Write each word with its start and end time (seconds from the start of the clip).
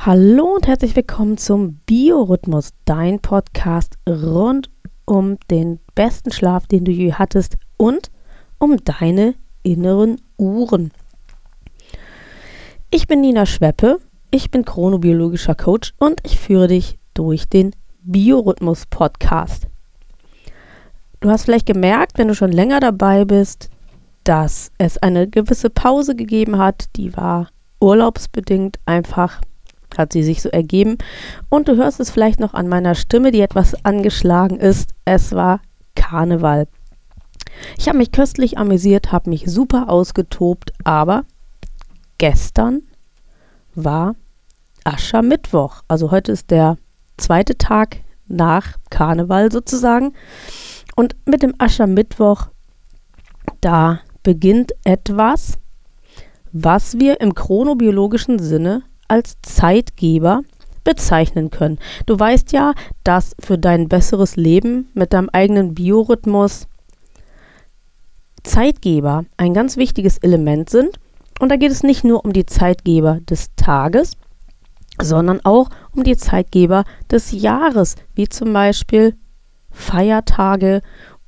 Hallo 0.00 0.54
und 0.54 0.68
herzlich 0.68 0.94
willkommen 0.94 1.38
zum 1.38 1.80
Biorhythmus, 1.84 2.70
dein 2.84 3.18
Podcast 3.18 3.98
rund 4.08 4.70
um 5.04 5.38
den 5.50 5.80
besten 5.96 6.30
Schlaf, 6.30 6.68
den 6.68 6.84
du 6.84 6.92
je 6.92 7.14
hattest 7.14 7.56
und 7.76 8.12
um 8.58 8.76
deine 8.84 9.34
inneren 9.64 10.20
Uhren. 10.36 10.92
Ich 12.92 13.08
bin 13.08 13.22
Nina 13.22 13.44
Schweppe, 13.44 13.98
ich 14.30 14.52
bin 14.52 14.64
chronobiologischer 14.64 15.56
Coach 15.56 15.94
und 15.98 16.20
ich 16.22 16.38
führe 16.38 16.68
dich 16.68 16.96
durch 17.12 17.48
den 17.48 17.74
Biorhythmus 18.02 18.86
Podcast. 18.86 19.66
Du 21.18 21.28
hast 21.28 21.42
vielleicht 21.42 21.66
gemerkt, 21.66 22.18
wenn 22.18 22.28
du 22.28 22.36
schon 22.36 22.52
länger 22.52 22.78
dabei 22.78 23.24
bist, 23.24 23.68
dass 24.22 24.70
es 24.78 24.96
eine 24.98 25.26
gewisse 25.28 25.70
Pause 25.70 26.14
gegeben 26.14 26.56
hat, 26.56 26.84
die 26.94 27.16
war 27.16 27.48
urlaubsbedingt 27.80 28.78
einfach 28.86 29.40
hat 29.96 30.12
sie 30.12 30.22
sich 30.22 30.42
so 30.42 30.48
ergeben. 30.48 30.98
Und 31.48 31.68
du 31.68 31.76
hörst 31.76 32.00
es 32.00 32.10
vielleicht 32.10 32.40
noch 32.40 32.54
an 32.54 32.68
meiner 32.68 32.94
Stimme, 32.94 33.30
die 33.30 33.40
etwas 33.40 33.84
angeschlagen 33.84 34.58
ist. 34.58 34.94
Es 35.04 35.32
war 35.32 35.60
Karneval. 35.94 36.68
Ich 37.76 37.88
habe 37.88 37.98
mich 37.98 38.12
köstlich 38.12 38.58
amüsiert, 38.58 39.12
habe 39.12 39.30
mich 39.30 39.44
super 39.46 39.88
ausgetobt, 39.88 40.72
aber 40.84 41.24
gestern 42.18 42.82
war 43.74 44.14
Aschermittwoch. 44.84 45.82
Also 45.88 46.10
heute 46.10 46.32
ist 46.32 46.50
der 46.50 46.76
zweite 47.16 47.56
Tag 47.58 47.98
nach 48.26 48.76
Karneval 48.90 49.50
sozusagen. 49.50 50.14
Und 50.94 51.16
mit 51.26 51.42
dem 51.42 51.54
Aschermittwoch, 51.58 52.48
da 53.60 54.00
beginnt 54.22 54.72
etwas, 54.84 55.58
was 56.52 56.98
wir 56.98 57.20
im 57.20 57.34
chronobiologischen 57.34 58.38
Sinne 58.38 58.82
als 59.08 59.36
Zeitgeber 59.42 60.42
bezeichnen 60.84 61.50
können. 61.50 61.78
Du 62.06 62.18
weißt 62.18 62.52
ja, 62.52 62.72
dass 63.04 63.34
für 63.40 63.58
dein 63.58 63.88
besseres 63.88 64.36
Leben 64.36 64.88
mit 64.94 65.12
deinem 65.12 65.28
eigenen 65.30 65.74
Biorhythmus 65.74 66.66
Zeitgeber 68.42 69.24
ein 69.36 69.52
ganz 69.52 69.76
wichtiges 69.76 70.18
Element 70.18 70.70
sind. 70.70 70.98
Und 71.40 71.50
da 71.50 71.56
geht 71.56 71.70
es 71.70 71.82
nicht 71.82 72.04
nur 72.04 72.24
um 72.24 72.32
die 72.32 72.46
Zeitgeber 72.46 73.20
des 73.28 73.54
Tages, 73.56 74.16
sondern 75.00 75.40
auch 75.44 75.68
um 75.94 76.04
die 76.04 76.16
Zeitgeber 76.16 76.84
des 77.10 77.32
Jahres, 77.32 77.96
wie 78.14 78.28
zum 78.28 78.52
Beispiel 78.52 79.14
Feiertage 79.70 80.82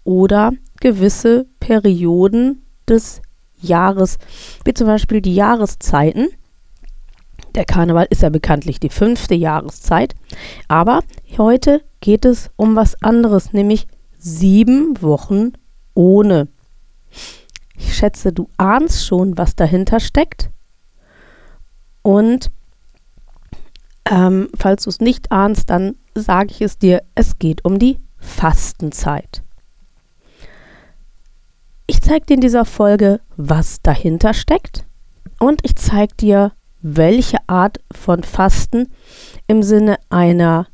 oder 0.05 0.53
gewisse 0.81 1.47
Perioden 1.61 2.65
des 2.89 3.23
Jahres, 3.61 4.19
wie 4.65 4.75
zum 4.75 4.87
Beispiel 4.87 5.21
die 5.21 5.35
Jahreszeiten. 5.35 6.29
Der 7.55 7.65
Karneval 7.65 8.07
ist 8.11 8.23
ja 8.23 8.29
bekanntlich 8.29 8.81
die 8.81 8.91
fünfte 8.91 9.35
Jahreszeit. 9.35 10.15
Aber 10.69 11.01
heute 11.37 11.83
geht 12.01 12.25
es 12.25 12.51
um 12.57 12.77
was 12.77 13.03
anderes, 13.03 13.53
nämlich 13.53 13.87
sieben 14.19 15.01
Wochen 15.03 15.53
ohne. 15.95 16.49
Ich 17.77 17.95
schätze, 17.97 18.33
du 18.33 18.49
ahnst 18.57 19.07
schon, 19.07 19.37
was 19.37 19.57
dahinter 19.57 20.01
steckt. 20.01 20.51
Und 22.03 22.51
ähm, 24.09 24.49
falls 24.57 24.85
du 24.85 24.91
es 24.91 25.01
nicht 25.01 25.33
ahnst, 25.33 25.71
dann 25.71 25.97
sage 26.15 26.51
ich 26.51 26.61
es 26.61 26.79
dir, 26.79 27.03
es 27.15 27.39
geht 27.39 27.65
um 27.65 27.79
die 27.79 27.99
Fastenzeit. 28.19 29.43
Ich 31.87 32.01
zeige 32.03 32.27
dir 32.27 32.35
in 32.35 32.41
dieser 32.41 32.65
Folge, 32.65 33.21
was 33.37 33.83
dahinter 33.83 34.35
steckt 34.35 34.87
und 35.39 35.61
ich 35.65 35.77
zeige 35.77 36.15
dir, 36.15 36.53
welche 36.83 37.39
Art 37.47 37.81
von 37.93 38.23
Fasten 38.23 38.89
im 39.47 39.63
Sinne 39.63 39.97
einer 40.09 40.67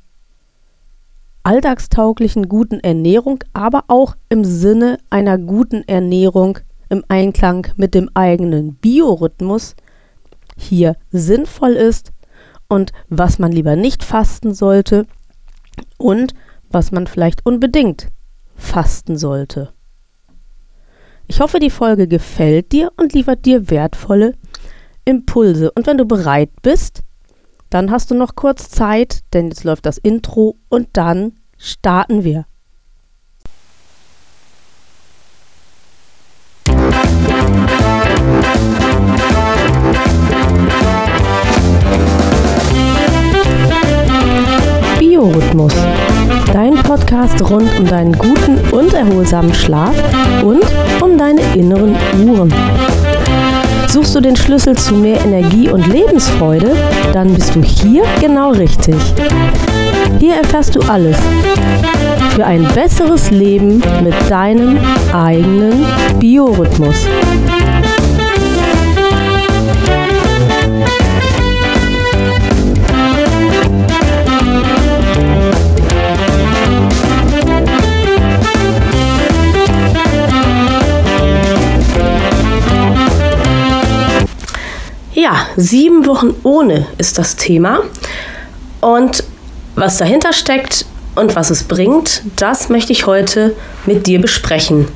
alltagstauglichen 1.43 2.49
guten 2.49 2.81
Ernährung, 2.81 3.45
aber 3.53 3.85
auch 3.89 4.17
im 4.29 4.45
Sinne 4.45 4.99
einer 5.11 5.39
guten 5.39 5.83
Ernährung 5.87 6.59
im 6.89 7.05
Einklang 7.09 7.69
mit 7.77 7.95
dem 7.95 8.11
eigenen 8.15 8.75
Biorhythmus 8.75 9.77
hier 10.57 10.97
sinnvoll 11.11 11.73
ist 11.73 12.13
und 12.69 12.93
was 13.09 13.39
man 13.39 13.53
lieber 13.53 13.77
nicht 13.77 14.03
fasten 14.03 14.55
sollte 14.55 15.07
und 15.99 16.35
was 16.71 16.91
man 16.91 17.07
vielleicht 17.07 17.47
unbedingt 17.47 18.09
fasten 18.57 19.17
sollte. 19.17 19.73
Ich 21.29 21.41
hoffe, 21.41 21.59
die 21.59 21.71
Folge 21.71 22.07
gefällt 22.07 22.73
dir 22.73 22.93
und 22.97 23.13
liefert 23.13 23.45
dir 23.45 23.71
wertvolle 23.71 24.35
Impulse. 25.07 25.71
Und 25.71 25.87
wenn 25.87 25.97
du 25.97 26.05
bereit 26.05 26.51
bist, 26.61 27.01
dann 27.71 27.91
hast 27.91 28.11
du 28.11 28.15
noch 28.15 28.35
kurz 28.35 28.69
Zeit, 28.69 29.21
denn 29.33 29.49
jetzt 29.49 29.65
läuft 29.65 29.87
das 29.87 29.99
Intro 29.99 30.57
und 30.69 30.89
dann 30.93 31.33
starten 31.57 32.25
wir. 32.25 32.45
Biorhythmus. 44.99 45.73
Dein 46.53 46.75
Podcast 46.75 47.41
rund 47.51 47.69
um 47.79 47.87
deinen 47.87 48.13
guten 48.13 48.59
und 48.71 48.93
erholsamen 48.93 49.55
Schlaf 49.55 49.95
und 50.43 50.65
um 51.01 51.17
deine 51.17 51.43
inneren 51.55 51.97
Uhren. 52.27 52.53
Suchst 53.89 54.15
du 54.15 54.21
den 54.21 54.37
Schlüssel 54.37 54.77
zu 54.77 54.95
mehr 54.95 55.25
Energie 55.25 55.69
und 55.71 55.87
Lebensfreude? 55.87 56.75
Dann 57.13 57.33
bist 57.33 57.55
du 57.55 57.63
hier 57.63 58.05
genau 58.21 58.51
richtig. 58.51 58.97
Hier 60.19 60.37
erfährst 60.37 60.75
du 60.75 60.81
alles 60.81 61.17
für 62.35 62.45
ein 62.45 62.67
besseres 62.75 63.31
Leben 63.31 63.83
mit 64.03 64.15
deinem 64.29 64.79
eigenen 65.13 65.85
Biorhythmus. 66.19 67.07
Ja, 85.17 85.47
sieben 85.57 86.05
Wochen 86.05 86.35
ohne 86.43 86.89
ist 86.99 87.17
das 87.17 87.37
Thema. 87.37 87.81
Und 88.83 89.25
was 89.75 89.97
dahinter 89.97 90.35
steckt 90.35 90.85
und 91.15 91.35
was 91.35 91.49
es 91.49 91.65
bringt, 91.65 92.21
das 92.37 92.69
möchte 92.69 92.93
ich 92.93 93.07
heute 93.07 93.57
mit 93.87 94.07
dir 94.07 94.21
besprechen. 94.21 94.89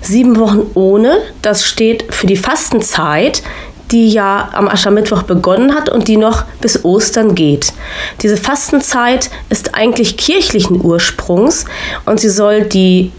Sieben 0.00 0.38
Wochen 0.38 0.70
ohne, 0.74 1.18
das 1.42 1.64
steht 1.64 2.14
für 2.14 2.28
die 2.28 2.36
Fastenzeit, 2.36 3.42
die 3.90 4.08
ja 4.08 4.50
am 4.52 4.68
Aschermittwoch 4.68 5.24
begonnen 5.24 5.74
hat 5.74 5.88
und 5.88 6.06
die 6.06 6.16
noch 6.16 6.44
bis 6.60 6.84
Ostern 6.84 7.34
geht. 7.34 7.72
Diese 8.22 8.36
Fastenzeit 8.36 9.30
ist 9.48 9.74
eigentlich 9.74 10.16
kirchlichen 10.16 10.80
Ursprungs 10.80 11.64
und 12.06 12.20
sie 12.20 12.30
soll 12.30 12.66
die 12.66 13.10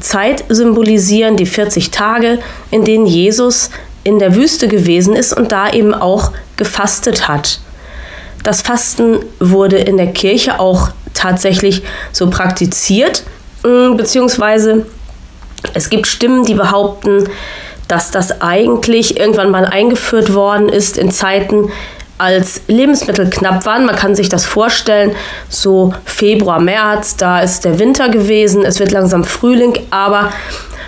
Zeit 0.00 0.44
symbolisieren, 0.48 1.36
die 1.36 1.46
40 1.46 1.90
Tage, 1.90 2.38
in 2.70 2.84
denen 2.84 3.06
Jesus 3.06 3.70
in 4.04 4.18
der 4.18 4.34
Wüste 4.34 4.68
gewesen 4.68 5.16
ist 5.16 5.32
und 5.32 5.50
da 5.50 5.72
eben 5.72 5.94
auch 5.94 6.32
gefastet 6.56 7.26
hat. 7.26 7.58
Das 8.42 8.60
Fasten 8.60 9.20
wurde 9.40 9.78
in 9.78 9.96
der 9.96 10.12
Kirche 10.12 10.60
auch 10.60 10.90
tatsächlich 11.14 11.82
so 12.12 12.28
praktiziert, 12.28 13.22
mm, 13.62 13.96
beziehungsweise 13.96 14.86
es 15.72 15.88
gibt 15.88 16.06
Stimmen, 16.06 16.44
die 16.44 16.54
behaupten, 16.54 17.28
dass 17.88 18.10
das 18.10 18.42
eigentlich 18.42 19.18
irgendwann 19.18 19.50
mal 19.50 19.64
eingeführt 19.64 20.34
worden 20.34 20.68
ist 20.68 20.98
in 20.98 21.10
Zeiten, 21.10 21.70
als 22.16 22.62
Lebensmittel 22.68 23.28
knapp 23.28 23.66
waren. 23.66 23.86
Man 23.86 23.96
kann 23.96 24.14
sich 24.14 24.28
das 24.28 24.46
vorstellen, 24.46 25.12
so 25.48 25.92
Februar, 26.04 26.60
März, 26.60 27.16
da 27.16 27.40
ist 27.40 27.64
der 27.64 27.78
Winter 27.78 28.08
gewesen, 28.08 28.64
es 28.64 28.78
wird 28.78 28.92
langsam 28.92 29.24
Frühling, 29.24 29.74
aber 29.90 30.32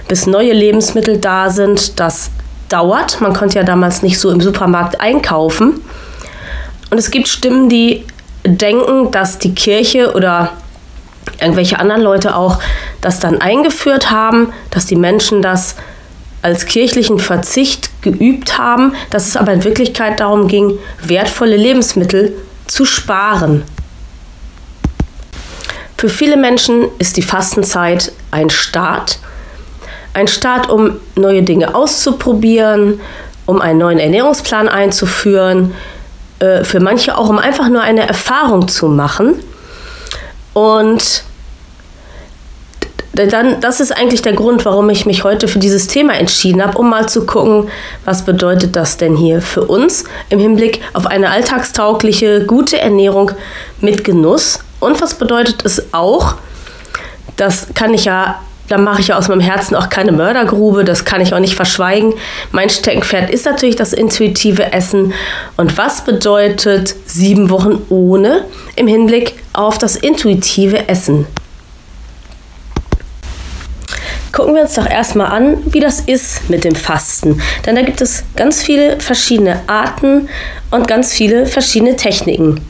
bis 0.08 0.26
neue 0.26 0.52
Lebensmittel 0.52 1.19
da 1.19 1.50
sind, 1.50 1.99
das 1.99 2.31
dauert. 2.68 3.20
Man 3.20 3.32
konnte 3.32 3.56
ja 3.58 3.64
damals 3.64 4.02
nicht 4.02 4.18
so 4.18 4.30
im 4.30 4.40
Supermarkt 4.40 5.00
einkaufen. 5.00 5.80
Und 6.90 6.98
es 6.98 7.10
gibt 7.10 7.28
Stimmen, 7.28 7.68
die 7.68 8.04
denken, 8.44 9.10
dass 9.10 9.38
die 9.38 9.54
Kirche 9.54 10.14
oder 10.14 10.52
irgendwelche 11.40 11.78
anderen 11.78 12.02
Leute 12.02 12.36
auch 12.36 12.60
das 13.00 13.20
dann 13.20 13.40
eingeführt 13.40 14.10
haben, 14.10 14.52
dass 14.70 14.86
die 14.86 14.96
Menschen 14.96 15.42
das 15.42 15.76
als 16.42 16.66
kirchlichen 16.66 17.18
Verzicht 17.18 17.90
geübt 18.02 18.56
haben, 18.56 18.94
dass 19.10 19.26
es 19.26 19.36
aber 19.36 19.52
in 19.52 19.64
Wirklichkeit 19.64 20.20
darum 20.20 20.46
ging, 20.46 20.78
wertvolle 21.02 21.56
Lebensmittel 21.56 22.34
zu 22.68 22.84
sparen. 22.84 23.64
Für 25.96 26.08
viele 26.08 26.36
Menschen 26.36 26.86
ist 26.98 27.16
die 27.16 27.22
Fastenzeit 27.22 28.12
ein 28.30 28.50
Start 28.50 29.18
ein 30.16 30.28
Start, 30.28 30.70
um 30.70 30.96
neue 31.14 31.42
Dinge 31.42 31.74
auszuprobieren, 31.74 33.00
um 33.44 33.60
einen 33.60 33.78
neuen 33.78 33.98
Ernährungsplan 33.98 34.68
einzuführen, 34.68 35.74
äh, 36.38 36.64
für 36.64 36.80
manche 36.80 37.16
auch, 37.18 37.28
um 37.28 37.38
einfach 37.38 37.68
nur 37.68 37.82
eine 37.82 38.08
Erfahrung 38.08 38.66
zu 38.66 38.88
machen. 38.88 39.34
Und 40.54 41.22
dann, 43.12 43.60
das 43.60 43.80
ist 43.80 43.96
eigentlich 43.96 44.22
der 44.22 44.32
Grund, 44.32 44.64
warum 44.64 44.88
ich 44.90 45.04
mich 45.06 45.22
heute 45.22 45.48
für 45.48 45.58
dieses 45.58 45.86
Thema 45.86 46.14
entschieden 46.14 46.62
habe, 46.62 46.78
um 46.78 46.88
mal 46.88 47.08
zu 47.08 47.26
gucken, 47.26 47.68
was 48.04 48.24
bedeutet 48.24 48.74
das 48.74 48.96
denn 48.96 49.16
hier 49.16 49.40
für 49.42 49.64
uns 49.64 50.04
im 50.28 50.38
Hinblick 50.38 50.80
auf 50.92 51.06
eine 51.06 51.30
alltagstaugliche, 51.30 52.44
gute 52.44 52.78
Ernährung 52.78 53.32
mit 53.80 54.04
Genuss 54.04 54.60
und 54.80 55.00
was 55.00 55.14
bedeutet 55.14 55.64
es 55.64 55.94
auch, 55.94 56.36
das 57.36 57.68
kann 57.74 57.94
ich 57.94 58.06
ja, 58.06 58.40
da 58.68 58.78
mache 58.78 59.00
ich 59.00 59.08
ja 59.08 59.18
aus 59.18 59.28
meinem 59.28 59.40
Herzen 59.40 59.74
auch 59.76 59.88
keine 59.88 60.12
Mördergrube, 60.12 60.84
das 60.84 61.04
kann 61.04 61.20
ich 61.20 61.32
auch 61.34 61.38
nicht 61.38 61.54
verschweigen. 61.54 62.14
Mein 62.52 62.70
Steckenpferd 62.70 63.30
ist 63.30 63.46
natürlich 63.46 63.76
das 63.76 63.92
intuitive 63.92 64.72
Essen. 64.72 65.12
Und 65.56 65.78
was 65.78 66.04
bedeutet 66.04 66.94
sieben 67.06 67.50
Wochen 67.50 67.82
ohne 67.88 68.44
im 68.74 68.86
Hinblick 68.86 69.34
auf 69.52 69.78
das 69.78 69.96
intuitive 69.96 70.88
Essen? 70.88 71.26
Gucken 74.32 74.54
wir 74.54 74.62
uns 74.62 74.74
doch 74.74 74.88
erstmal 74.88 75.28
an, 75.28 75.58
wie 75.72 75.80
das 75.80 76.00
ist 76.00 76.50
mit 76.50 76.64
dem 76.64 76.74
Fasten. 76.74 77.40
Denn 77.64 77.74
da 77.74 77.80
gibt 77.80 78.02
es 78.02 78.22
ganz 78.36 78.62
viele 78.62 79.00
verschiedene 79.00 79.60
Arten 79.66 80.28
und 80.70 80.86
ganz 80.86 81.14
viele 81.14 81.46
verschiedene 81.46 81.96
Techniken. 81.96 82.60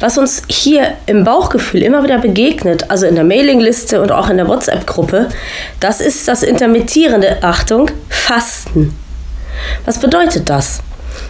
Was 0.00 0.18
uns 0.18 0.42
hier 0.48 0.94
im 1.06 1.24
Bauchgefühl 1.24 1.82
immer 1.82 2.02
wieder 2.02 2.18
begegnet, 2.18 2.90
also 2.90 3.06
in 3.06 3.14
der 3.14 3.24
Mailingliste 3.24 4.00
und 4.00 4.12
auch 4.12 4.28
in 4.28 4.36
der 4.36 4.48
WhatsApp-Gruppe, 4.48 5.28
das 5.80 6.00
ist 6.00 6.28
das 6.28 6.42
intermittierende, 6.42 7.42
Achtung, 7.42 7.90
Fasten. 8.08 8.96
Was 9.84 9.98
bedeutet 9.98 10.48
das? 10.48 10.80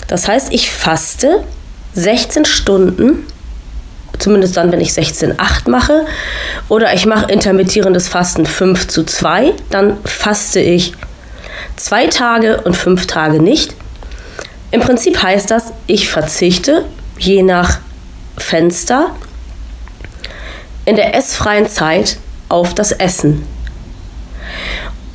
Das 0.09 0.29
heißt, 0.29 0.53
ich 0.53 0.71
faste 0.71 1.45
16 1.95 2.45
Stunden 2.45 3.27
zumindest 4.23 4.57
dann, 4.57 4.73
wenn 4.73 4.81
ich 4.81 4.91
16,8 4.91 5.69
mache. 5.69 6.07
Oder 6.69 6.95
ich 6.95 7.07
mache 7.07 7.31
intermittierendes 7.31 8.09
Fasten 8.09 8.47
5 8.47 8.89
zu 8.89 9.05
2, 9.05 9.53
dann 9.71 9.99
faste 10.05 10.61
ich 10.61 10.93
zwei 11.77 12.07
Tage 12.07 12.61
und 12.63 12.77
fünf 12.77 13.07
Tage 13.07 13.43
nicht. 13.43 13.75
Im 14.71 14.81
Prinzip 14.81 15.23
heißt 15.23 15.51
das, 15.51 15.73
ich 15.87 16.09
verzichte 16.09 16.85
je 17.19 17.43
nach 17.43 17.79
Fenster 18.39 19.11
in 20.85 20.97
der 20.97 21.15
essfreien 21.15 21.69
Zeit 21.69 22.19
auf 22.49 22.75
das 22.75 22.93
Essen. 22.93 23.47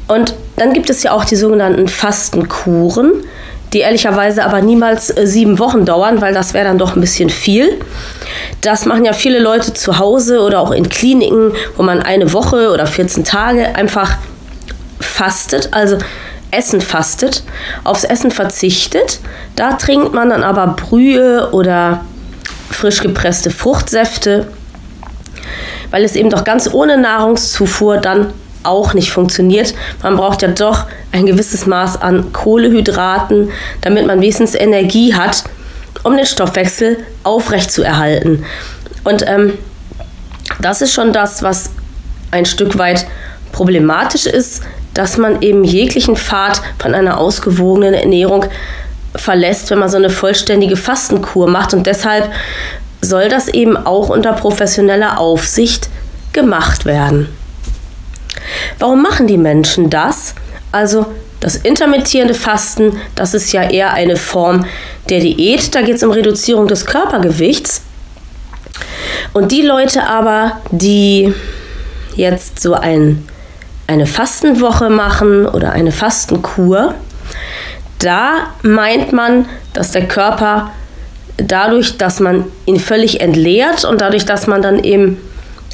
Und 0.07 0.33
dann 0.55 0.73
gibt 0.73 0.89
es 0.89 1.03
ja 1.03 1.11
auch 1.11 1.25
die 1.25 1.35
sogenannten 1.35 1.87
Fastenkuren, 1.87 3.23
die 3.73 3.79
ehrlicherweise 3.79 4.45
aber 4.45 4.61
niemals 4.61 5.15
äh, 5.15 5.27
sieben 5.27 5.59
Wochen 5.59 5.85
dauern, 5.85 6.21
weil 6.21 6.33
das 6.33 6.53
wäre 6.53 6.65
dann 6.65 6.77
doch 6.77 6.95
ein 6.95 7.01
bisschen 7.01 7.29
viel. 7.29 7.79
Das 8.61 8.85
machen 8.85 9.05
ja 9.05 9.13
viele 9.13 9.39
Leute 9.39 9.73
zu 9.73 9.99
Hause 9.99 10.41
oder 10.41 10.61
auch 10.61 10.71
in 10.71 10.87
Kliniken, 10.87 11.51
wo 11.75 11.83
man 11.83 12.01
eine 12.01 12.31
Woche 12.33 12.71
oder 12.71 12.87
14 12.87 13.25
Tage 13.25 13.75
einfach 13.75 14.17
fastet, 14.99 15.69
also 15.73 15.97
Essen 16.49 16.79
fastet, 16.79 17.43
aufs 17.83 18.05
Essen 18.05 18.31
verzichtet. 18.31 19.19
Da 19.55 19.73
trinkt 19.73 20.13
man 20.13 20.29
dann 20.29 20.43
aber 20.43 20.67
Brühe 20.67 21.49
oder 21.51 22.05
frisch 22.69 23.01
gepresste 23.01 23.49
Fruchtsäfte, 23.49 24.47
weil 25.91 26.03
es 26.03 26.15
eben 26.15 26.29
doch 26.29 26.43
ganz 26.43 26.71
ohne 26.71 26.97
Nahrungszufuhr 26.97 27.97
dann 27.97 28.33
auch 28.63 28.93
nicht 28.93 29.11
funktioniert. 29.11 29.73
Man 30.03 30.17
braucht 30.17 30.41
ja 30.41 30.49
doch 30.49 30.85
ein 31.11 31.25
gewisses 31.25 31.65
Maß 31.65 32.01
an 32.01 32.33
Kohlehydraten, 32.33 33.51
damit 33.81 34.05
man 34.05 34.19
wenigstens 34.21 34.55
Energie 34.55 35.13
hat, 35.13 35.43
um 36.03 36.17
den 36.17 36.25
Stoffwechsel 36.25 36.97
aufrechtzuerhalten. 37.23 38.45
Und 39.03 39.25
ähm, 39.27 39.53
das 40.59 40.81
ist 40.81 40.93
schon 40.93 41.13
das, 41.13 41.43
was 41.43 41.71
ein 42.31 42.45
Stück 42.45 42.77
weit 42.77 43.07
problematisch 43.51 44.25
ist, 44.25 44.63
dass 44.93 45.17
man 45.17 45.41
eben 45.41 45.63
jeglichen 45.63 46.15
Pfad 46.15 46.61
von 46.79 46.93
einer 46.93 47.19
ausgewogenen 47.19 47.93
Ernährung 47.93 48.45
verlässt, 49.17 49.69
wenn 49.69 49.79
man 49.79 49.89
so 49.89 49.97
eine 49.97 50.09
vollständige 50.09 50.77
Fastenkur 50.77 51.49
macht. 51.49 51.73
Und 51.73 51.85
deshalb 51.85 52.31
soll 53.01 53.29
das 53.29 53.47
eben 53.47 53.77
auch 53.77 54.09
unter 54.09 54.33
professioneller 54.33 55.19
Aufsicht 55.19 55.89
gemacht 56.33 56.85
werden. 56.85 57.29
Warum 58.79 59.01
machen 59.01 59.27
die 59.27 59.37
Menschen 59.37 59.89
das? 59.89 60.35
Also 60.71 61.05
das 61.39 61.55
intermittierende 61.55 62.33
Fasten, 62.33 62.97
das 63.15 63.33
ist 63.33 63.51
ja 63.51 63.69
eher 63.69 63.93
eine 63.93 64.15
Form 64.15 64.65
der 65.09 65.19
Diät. 65.19 65.73
Da 65.75 65.81
geht 65.81 65.95
es 65.95 66.03
um 66.03 66.11
Reduzierung 66.11 66.67
des 66.67 66.85
Körpergewichts. 66.85 67.81
Und 69.33 69.51
die 69.51 69.61
Leute 69.61 70.07
aber, 70.07 70.59
die 70.71 71.33
jetzt 72.15 72.59
so 72.59 72.73
ein, 72.73 73.27
eine 73.85 74.05
Fastenwoche 74.05 74.89
machen 74.89 75.45
oder 75.45 75.71
eine 75.71 75.91
Fastenkur, 75.91 76.95
da 77.99 78.53
meint 78.61 79.13
man, 79.13 79.47
dass 79.73 79.91
der 79.91 80.07
Körper 80.07 80.71
dadurch, 81.37 81.97
dass 81.97 82.19
man 82.19 82.45
ihn 82.65 82.79
völlig 82.79 83.21
entleert 83.21 83.85
und 83.85 84.01
dadurch, 84.01 84.25
dass 84.25 84.47
man 84.47 84.61
dann 84.61 84.83
eben 84.83 85.17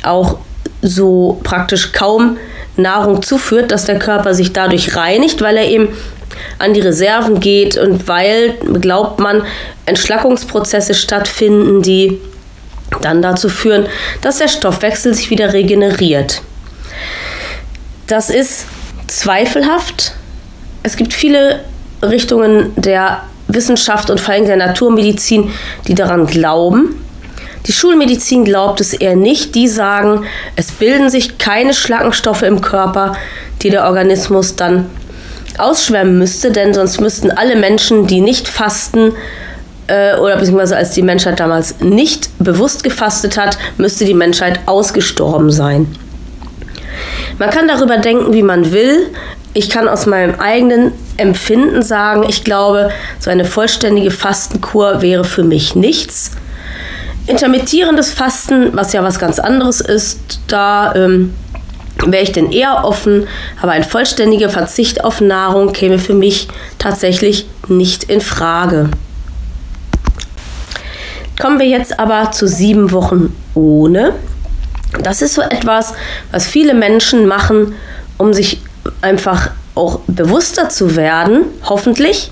auch 0.03 0.37
so 0.81 1.39
praktisch 1.43 1.93
kaum 1.93 2.37
Nahrung 2.75 3.21
zuführt, 3.21 3.71
dass 3.71 3.85
der 3.85 3.99
Körper 3.99 4.33
sich 4.33 4.51
dadurch 4.53 4.95
reinigt, 4.95 5.41
weil 5.41 5.57
er 5.57 5.67
eben 5.67 5.89
an 6.59 6.73
die 6.73 6.81
Reserven 6.81 7.39
geht 7.39 7.77
und 7.77 8.07
weil, 8.07 8.55
glaubt 8.81 9.19
man, 9.19 9.43
Entschlackungsprozesse 9.85 10.93
stattfinden, 10.93 11.81
die 11.81 12.19
dann 13.01 13.21
dazu 13.21 13.49
führen, 13.49 13.85
dass 14.21 14.37
der 14.37 14.47
Stoffwechsel 14.47 15.13
sich 15.13 15.29
wieder 15.29 15.53
regeneriert. 15.53 16.41
Das 18.07 18.29
ist 18.29 18.65
zweifelhaft. 19.07 20.13
Es 20.83 20.95
gibt 20.95 21.13
viele 21.13 21.61
Richtungen 22.09 22.73
der 22.75 23.23
Wissenschaft 23.47 24.09
und 24.09 24.19
vor 24.19 24.33
allem 24.33 24.45
der 24.45 24.57
Naturmedizin, 24.57 25.51
die 25.87 25.95
daran 25.95 26.27
glauben. 26.27 26.95
Die 27.65 27.73
Schulmedizin 27.73 28.43
glaubt 28.43 28.81
es 28.81 28.93
eher 28.93 29.15
nicht. 29.15 29.55
Die 29.55 29.67
sagen, 29.67 30.25
es 30.55 30.71
bilden 30.71 31.09
sich 31.09 31.37
keine 31.37 31.73
Schlackenstoffe 31.73 32.43
im 32.43 32.61
Körper, 32.61 33.15
die 33.61 33.69
der 33.69 33.85
Organismus 33.85 34.55
dann 34.55 34.89
ausschwemmen 35.57 36.17
müsste, 36.17 36.51
denn 36.51 36.73
sonst 36.73 36.99
müssten 36.99 37.31
alle 37.31 37.55
Menschen, 37.55 38.07
die 38.07 38.21
nicht 38.21 38.47
fasten, 38.47 39.13
äh, 39.87 40.15
oder 40.17 40.37
beziehungsweise 40.37 40.77
als 40.77 40.91
die 40.91 41.01
Menschheit 41.01 41.39
damals 41.39 41.79
nicht 41.79 42.29
bewusst 42.39 42.83
gefastet 42.83 43.37
hat, 43.37 43.57
müsste 43.77 44.05
die 44.05 44.13
Menschheit 44.13 44.61
ausgestorben 44.65 45.51
sein. 45.51 45.95
Man 47.39 47.49
kann 47.49 47.67
darüber 47.67 47.97
denken, 47.97 48.33
wie 48.33 48.43
man 48.43 48.71
will. 48.71 49.07
Ich 49.53 49.69
kann 49.69 49.87
aus 49.87 50.07
meinem 50.07 50.39
eigenen 50.39 50.93
Empfinden 51.17 51.83
sagen, 51.83 52.25
ich 52.27 52.43
glaube, 52.43 52.89
so 53.19 53.29
eine 53.29 53.45
vollständige 53.45 54.09
Fastenkur 54.09 55.01
wäre 55.01 55.23
für 55.23 55.43
mich 55.43 55.75
nichts. 55.75 56.31
Intermittierendes 57.27 58.11
Fasten, 58.11 58.75
was 58.75 58.93
ja 58.93 59.03
was 59.03 59.19
ganz 59.19 59.37
anderes 59.37 59.79
ist, 59.79 60.39
da 60.47 60.93
ähm, 60.95 61.35
wäre 62.05 62.23
ich 62.23 62.31
denn 62.31 62.51
eher 62.51 62.83
offen, 62.83 63.27
aber 63.61 63.73
ein 63.73 63.83
vollständiger 63.83 64.49
Verzicht 64.49 65.03
auf 65.03 65.21
Nahrung 65.21 65.71
käme 65.71 65.99
für 65.99 66.15
mich 66.15 66.47
tatsächlich 66.79 67.45
nicht 67.67 68.05
in 68.05 68.21
Frage. 68.21 68.89
Kommen 71.39 71.59
wir 71.59 71.67
jetzt 71.67 71.99
aber 71.99 72.31
zu 72.31 72.47
sieben 72.47 72.91
Wochen 72.91 73.35
ohne. 73.53 74.13
Das 75.01 75.21
ist 75.21 75.35
so 75.35 75.41
etwas, 75.41 75.93
was 76.31 76.47
viele 76.47 76.73
Menschen 76.73 77.27
machen, 77.27 77.75
um 78.17 78.33
sich 78.33 78.61
einfach 79.03 79.51
auch 79.75 79.99
bewusster 80.07 80.69
zu 80.69 80.95
werden, 80.95 81.45
hoffentlich 81.63 82.31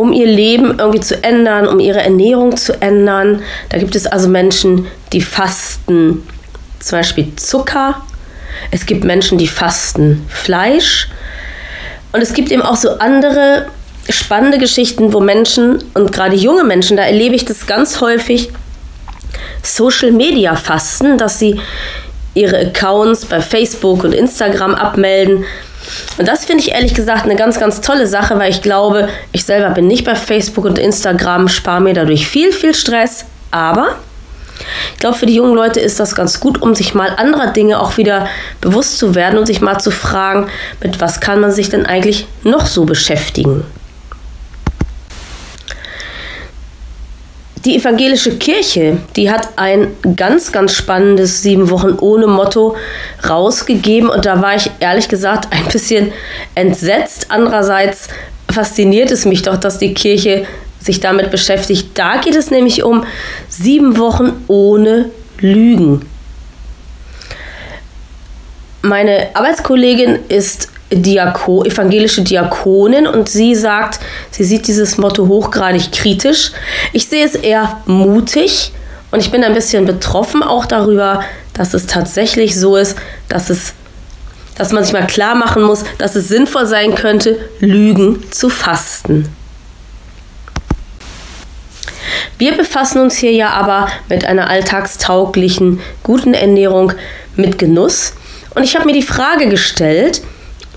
um 0.00 0.14
ihr 0.14 0.26
Leben 0.26 0.78
irgendwie 0.78 1.00
zu 1.00 1.22
ändern, 1.22 1.68
um 1.68 1.78
ihre 1.78 2.00
Ernährung 2.00 2.56
zu 2.56 2.80
ändern. 2.80 3.42
Da 3.68 3.76
gibt 3.76 3.94
es 3.94 4.06
also 4.06 4.28
Menschen, 4.28 4.86
die 5.12 5.20
fasten 5.20 6.26
zum 6.78 6.98
Beispiel 6.98 7.36
Zucker. 7.36 8.00
Es 8.70 8.86
gibt 8.86 9.04
Menschen, 9.04 9.36
die 9.36 9.46
fasten 9.46 10.24
Fleisch. 10.28 11.10
Und 12.12 12.22
es 12.22 12.32
gibt 12.32 12.50
eben 12.50 12.62
auch 12.62 12.76
so 12.76 12.98
andere 12.98 13.66
spannende 14.08 14.56
Geschichten, 14.56 15.12
wo 15.12 15.20
Menschen 15.20 15.84
und 15.92 16.12
gerade 16.12 16.34
junge 16.34 16.64
Menschen, 16.64 16.96
da 16.96 17.02
erlebe 17.02 17.34
ich 17.34 17.44
das 17.44 17.66
ganz 17.66 18.00
häufig, 18.00 18.50
Social 19.62 20.12
Media 20.12 20.56
fasten, 20.56 21.18
dass 21.18 21.38
sie 21.38 21.60
ihre 22.32 22.58
Accounts 22.58 23.26
bei 23.26 23.42
Facebook 23.42 24.02
und 24.02 24.14
Instagram 24.14 24.74
abmelden 24.74 25.44
und 26.18 26.28
das 26.28 26.44
finde 26.44 26.62
ich 26.62 26.72
ehrlich 26.72 26.94
gesagt 26.94 27.24
eine 27.24 27.36
ganz, 27.36 27.58
ganz 27.58 27.80
tolle 27.80 28.06
Sache, 28.06 28.38
weil 28.38 28.50
ich 28.50 28.62
glaube, 28.62 29.08
ich 29.32 29.44
selber 29.44 29.70
bin 29.70 29.86
nicht 29.86 30.04
bei 30.04 30.14
Facebook 30.14 30.64
und 30.64 30.78
Instagram, 30.78 31.48
spare 31.48 31.80
mir 31.80 31.94
dadurch 31.94 32.28
viel, 32.28 32.52
viel 32.52 32.74
Stress. 32.74 33.24
Aber 33.50 33.96
ich 34.92 35.00
glaube, 35.00 35.16
für 35.16 35.26
die 35.26 35.34
jungen 35.34 35.54
Leute 35.54 35.80
ist 35.80 35.98
das 35.98 36.14
ganz 36.14 36.40
gut, 36.40 36.60
um 36.60 36.74
sich 36.74 36.94
mal 36.94 37.10
anderer 37.16 37.48
Dinge 37.48 37.80
auch 37.80 37.96
wieder 37.96 38.28
bewusst 38.60 38.98
zu 38.98 39.14
werden 39.14 39.38
und 39.38 39.46
sich 39.46 39.60
mal 39.60 39.78
zu 39.78 39.90
fragen, 39.90 40.48
mit 40.82 41.00
was 41.00 41.20
kann 41.20 41.40
man 41.40 41.50
sich 41.50 41.70
denn 41.70 41.86
eigentlich 41.86 42.26
noch 42.42 42.66
so 42.66 42.84
beschäftigen. 42.84 43.64
Die 47.66 47.76
evangelische 47.76 48.38
Kirche, 48.38 48.98
die 49.16 49.30
hat 49.30 49.50
ein 49.56 49.88
ganz, 50.16 50.50
ganz 50.50 50.72
spannendes 50.72 51.42
sieben 51.42 51.68
Wochen 51.68 51.98
ohne 52.00 52.26
Motto 52.26 52.74
rausgegeben 53.28 54.08
und 54.08 54.24
da 54.24 54.40
war 54.40 54.56
ich 54.56 54.70
ehrlich 54.80 55.08
gesagt 55.08 55.52
ein 55.52 55.66
bisschen 55.70 56.12
entsetzt. 56.54 57.26
Andererseits 57.28 58.08
fasziniert 58.50 59.10
es 59.10 59.26
mich 59.26 59.42
doch, 59.42 59.58
dass 59.58 59.78
die 59.78 59.92
Kirche 59.92 60.46
sich 60.80 61.00
damit 61.00 61.30
beschäftigt. 61.30 61.90
Da 61.94 62.16
geht 62.16 62.34
es 62.34 62.50
nämlich 62.50 62.82
um 62.82 63.04
sieben 63.50 63.98
Wochen 63.98 64.42
ohne 64.48 65.10
Lügen. 65.38 66.06
Meine 68.80 69.28
Arbeitskollegin 69.34 70.20
ist 70.28 70.70
Diako, 70.92 71.64
evangelische 71.64 72.22
Diakonin 72.22 73.06
und 73.06 73.28
sie 73.28 73.54
sagt, 73.54 74.00
sie 74.30 74.44
sieht 74.44 74.66
dieses 74.66 74.98
Motto 74.98 75.28
hochgradig 75.28 75.92
kritisch. 75.92 76.52
Ich 76.92 77.06
sehe 77.06 77.24
es 77.24 77.34
eher 77.34 77.80
mutig 77.86 78.72
und 79.10 79.20
ich 79.20 79.30
bin 79.30 79.44
ein 79.44 79.54
bisschen 79.54 79.84
betroffen 79.84 80.42
auch 80.42 80.66
darüber, 80.66 81.22
dass 81.54 81.74
es 81.74 81.86
tatsächlich 81.86 82.58
so 82.58 82.76
ist, 82.76 82.96
dass 83.28 83.50
es 83.50 83.74
dass 84.56 84.72
man 84.72 84.84
sich 84.84 84.92
mal 84.92 85.06
klar 85.06 85.34
machen 85.34 85.62
muss, 85.62 85.84
dass 85.96 86.16
es 86.16 86.28
sinnvoll 86.28 86.66
sein 86.66 86.94
könnte, 86.94 87.38
Lügen 87.60 88.22
zu 88.30 88.50
fasten. 88.50 89.26
Wir 92.36 92.54
befassen 92.54 93.00
uns 93.00 93.16
hier 93.16 93.32
ja 93.32 93.50
aber 93.50 93.88
mit 94.10 94.26
einer 94.26 94.50
alltagstauglichen, 94.50 95.80
guten 96.02 96.34
Ernährung 96.34 96.92
mit 97.36 97.58
Genuss. 97.58 98.12
Und 98.54 98.62
ich 98.62 98.76
habe 98.76 98.84
mir 98.84 98.92
die 98.92 99.02
Frage 99.02 99.48
gestellt, 99.48 100.20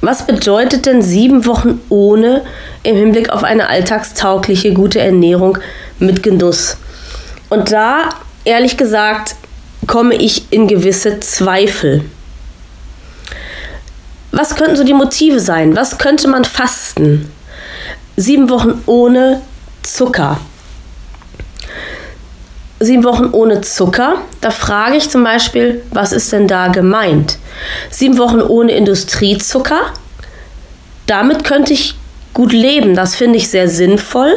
was 0.04 0.28
bedeutet 0.28 0.86
denn 0.86 1.02
sieben 1.02 1.46
Wochen 1.46 1.80
ohne 1.88 2.44
im 2.84 2.98
Hinblick 2.98 3.30
auf 3.30 3.44
eine 3.44 3.70
alltagstaugliche, 3.70 4.74
gute 4.74 5.00
Ernährung 5.00 5.58
mit 5.98 6.22
Genuss? 6.22 6.76
Und 7.50 7.72
da, 7.72 8.10
ehrlich 8.44 8.76
gesagt, 8.76 9.36
komme 9.88 10.16
ich 10.16 10.52
in 10.52 10.68
gewisse 10.68 11.22
Zweifel. 11.22 12.04
Was 14.34 14.56
könnten 14.56 14.76
so 14.76 14.84
die 14.84 14.94
Motive 14.94 15.40
sein? 15.40 15.76
Was 15.76 15.98
könnte 15.98 16.28
man 16.28 16.44
fasten? 16.44 17.32
Sieben 18.18 18.50
Wochen 18.50 18.82
ohne 18.86 19.42
Zucker. 19.84 20.38
Sieben 22.84 23.06
Wochen 23.06 23.30
ohne 23.32 23.62
Zucker. 23.62 24.16
Da 24.42 24.52
frage 24.52 24.98
ich 24.98 25.10
zum 25.10 25.24
Beispiel, 25.24 25.82
was 25.92 26.12
ist 26.12 26.34
denn 26.34 26.50
da 26.50 26.68
gemeint? 26.68 27.38
Sieben 27.90 28.18
Wochen 28.18 28.42
ohne 28.42 28.74
Industriezucker. 28.74 29.80
Damit 31.08 31.46
könnte 31.46 31.72
ich 31.72 31.96
gut 32.34 32.52
leben. 32.52 32.94
Das 32.94 33.16
finde 33.16 33.38
ich 33.38 33.50
sehr 33.50 33.70
sinnvoll, 33.70 34.34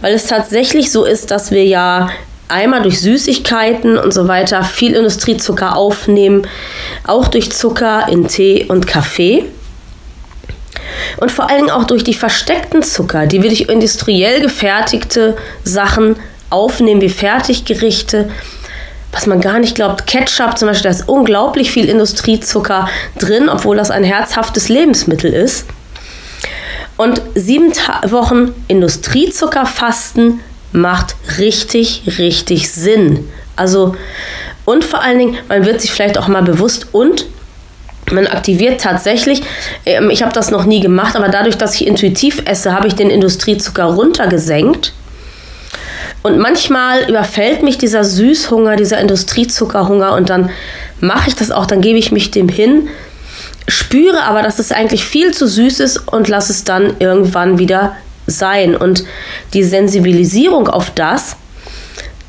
weil 0.00 0.14
es 0.14 0.26
tatsächlich 0.26 0.90
so 0.90 1.04
ist, 1.04 1.30
dass 1.30 1.52
wir 1.52 1.64
ja 1.64 2.10
einmal 2.48 2.82
durch 2.82 3.00
Süßigkeiten 3.00 3.96
und 3.96 4.12
so 4.12 4.26
weiter 4.26 4.64
viel 4.64 4.94
Industriezucker 4.94 5.76
aufnehmen, 5.76 6.48
auch 7.04 7.28
durch 7.28 7.52
Zucker 7.52 8.08
in 8.08 8.26
Tee 8.26 8.66
und 8.66 8.88
Kaffee. 8.88 9.44
Und 11.18 11.30
vor 11.30 11.48
allem 11.48 11.70
auch 11.70 11.84
durch 11.84 12.02
die 12.02 12.14
versteckten 12.14 12.82
Zucker, 12.82 13.26
die 13.26 13.42
wir 13.42 13.50
durch 13.50 13.68
industriell 13.68 14.40
gefertigte 14.40 15.36
Sachen 15.62 16.16
aufnehmen, 16.50 17.00
wie 17.00 17.08
Fertiggerichte, 17.08 18.30
was 19.12 19.26
man 19.26 19.40
gar 19.40 19.58
nicht 19.58 19.74
glaubt. 19.74 20.06
Ketchup 20.06 20.58
zum 20.58 20.68
Beispiel, 20.68 20.90
da 20.90 20.96
ist 20.96 21.08
unglaublich 21.08 21.70
viel 21.70 21.88
Industriezucker 21.88 22.88
drin, 23.18 23.48
obwohl 23.48 23.76
das 23.76 23.90
ein 23.90 24.04
herzhaftes 24.04 24.68
Lebensmittel 24.68 25.32
ist. 25.32 25.66
Und 26.96 27.20
sieben 27.34 27.72
Ta 27.72 28.00
Wochen 28.10 28.54
Industriezuckerfasten 28.68 30.40
macht 30.72 31.16
richtig, 31.38 32.02
richtig 32.18 32.70
Sinn. 32.70 33.28
Also, 33.54 33.96
und 34.64 34.84
vor 34.84 35.02
allen 35.02 35.18
Dingen, 35.18 35.38
man 35.48 35.64
wird 35.64 35.80
sich 35.80 35.92
vielleicht 35.92 36.18
auch 36.18 36.28
mal 36.28 36.42
bewusst 36.42 36.88
und 36.92 37.26
man 38.12 38.26
aktiviert 38.26 38.80
tatsächlich, 38.80 39.42
ähm, 39.84 40.10
ich 40.10 40.22
habe 40.22 40.32
das 40.32 40.50
noch 40.50 40.64
nie 40.64 40.80
gemacht, 40.80 41.16
aber 41.16 41.28
dadurch, 41.28 41.58
dass 41.58 41.74
ich 41.74 41.86
intuitiv 41.86 42.42
esse, 42.44 42.72
habe 42.72 42.86
ich 42.86 42.94
den 42.94 43.10
Industriezucker 43.10 43.84
runtergesenkt. 43.84 44.92
Und 46.22 46.38
manchmal 46.38 47.08
überfällt 47.08 47.62
mich 47.62 47.78
dieser 47.78 48.04
Süßhunger, 48.04 48.76
dieser 48.76 48.98
Industriezuckerhunger 48.98 50.14
und 50.14 50.28
dann 50.28 50.50
mache 51.00 51.28
ich 51.28 51.36
das 51.36 51.50
auch, 51.50 51.66
dann 51.66 51.80
gebe 51.80 51.98
ich 51.98 52.10
mich 52.10 52.30
dem 52.30 52.48
hin, 52.48 52.88
spüre 53.68 54.22
aber, 54.22 54.42
dass 54.42 54.58
es 54.58 54.72
eigentlich 54.72 55.04
viel 55.04 55.32
zu 55.32 55.46
süß 55.46 55.80
ist 55.80 56.12
und 56.12 56.28
lasse 56.28 56.52
es 56.52 56.64
dann 56.64 56.96
irgendwann 56.98 57.58
wieder 57.58 57.96
sein. 58.26 58.76
Und 58.76 59.04
die 59.52 59.62
Sensibilisierung 59.62 60.68
auf 60.68 60.90
das, 60.90 61.36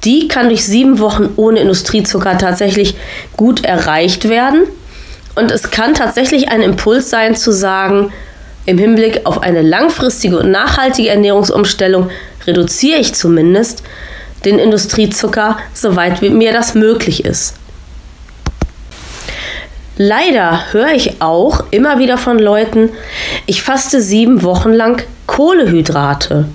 die 0.03 0.27
kann 0.27 0.49
durch 0.49 0.65
sieben 0.65 0.99
Wochen 0.99 1.29
ohne 1.35 1.59
Industriezucker 1.59 2.37
tatsächlich 2.37 2.95
gut 3.35 3.65
erreicht 3.65 4.29
werden. 4.29 4.63
Und 5.35 5.51
es 5.51 5.69
kann 5.69 5.93
tatsächlich 5.93 6.49
ein 6.49 6.61
Impuls 6.61 7.09
sein 7.09 7.35
zu 7.35 7.51
sagen, 7.51 8.11
im 8.65 8.77
Hinblick 8.77 9.21
auf 9.25 9.41
eine 9.41 9.61
langfristige 9.61 10.39
und 10.39 10.51
nachhaltige 10.51 11.09
Ernährungsumstellung 11.09 12.09
reduziere 12.47 12.99
ich 12.99 13.13
zumindest 13.13 13.83
den 14.45 14.59
Industriezucker, 14.59 15.57
soweit 15.73 16.21
mir 16.21 16.53
das 16.53 16.73
möglich 16.73 17.25
ist. 17.25 17.55
Leider 19.97 20.71
höre 20.71 20.93
ich 20.93 21.21
auch 21.21 21.65
immer 21.71 21.97
wieder 21.97 22.17
von 22.17 22.37
Leuten, 22.37 22.91
ich 23.47 23.63
faste 23.63 23.99
sieben 23.99 24.43
Wochen 24.43 24.71
lang 24.71 25.01
Kohlehydrate. 25.25 26.47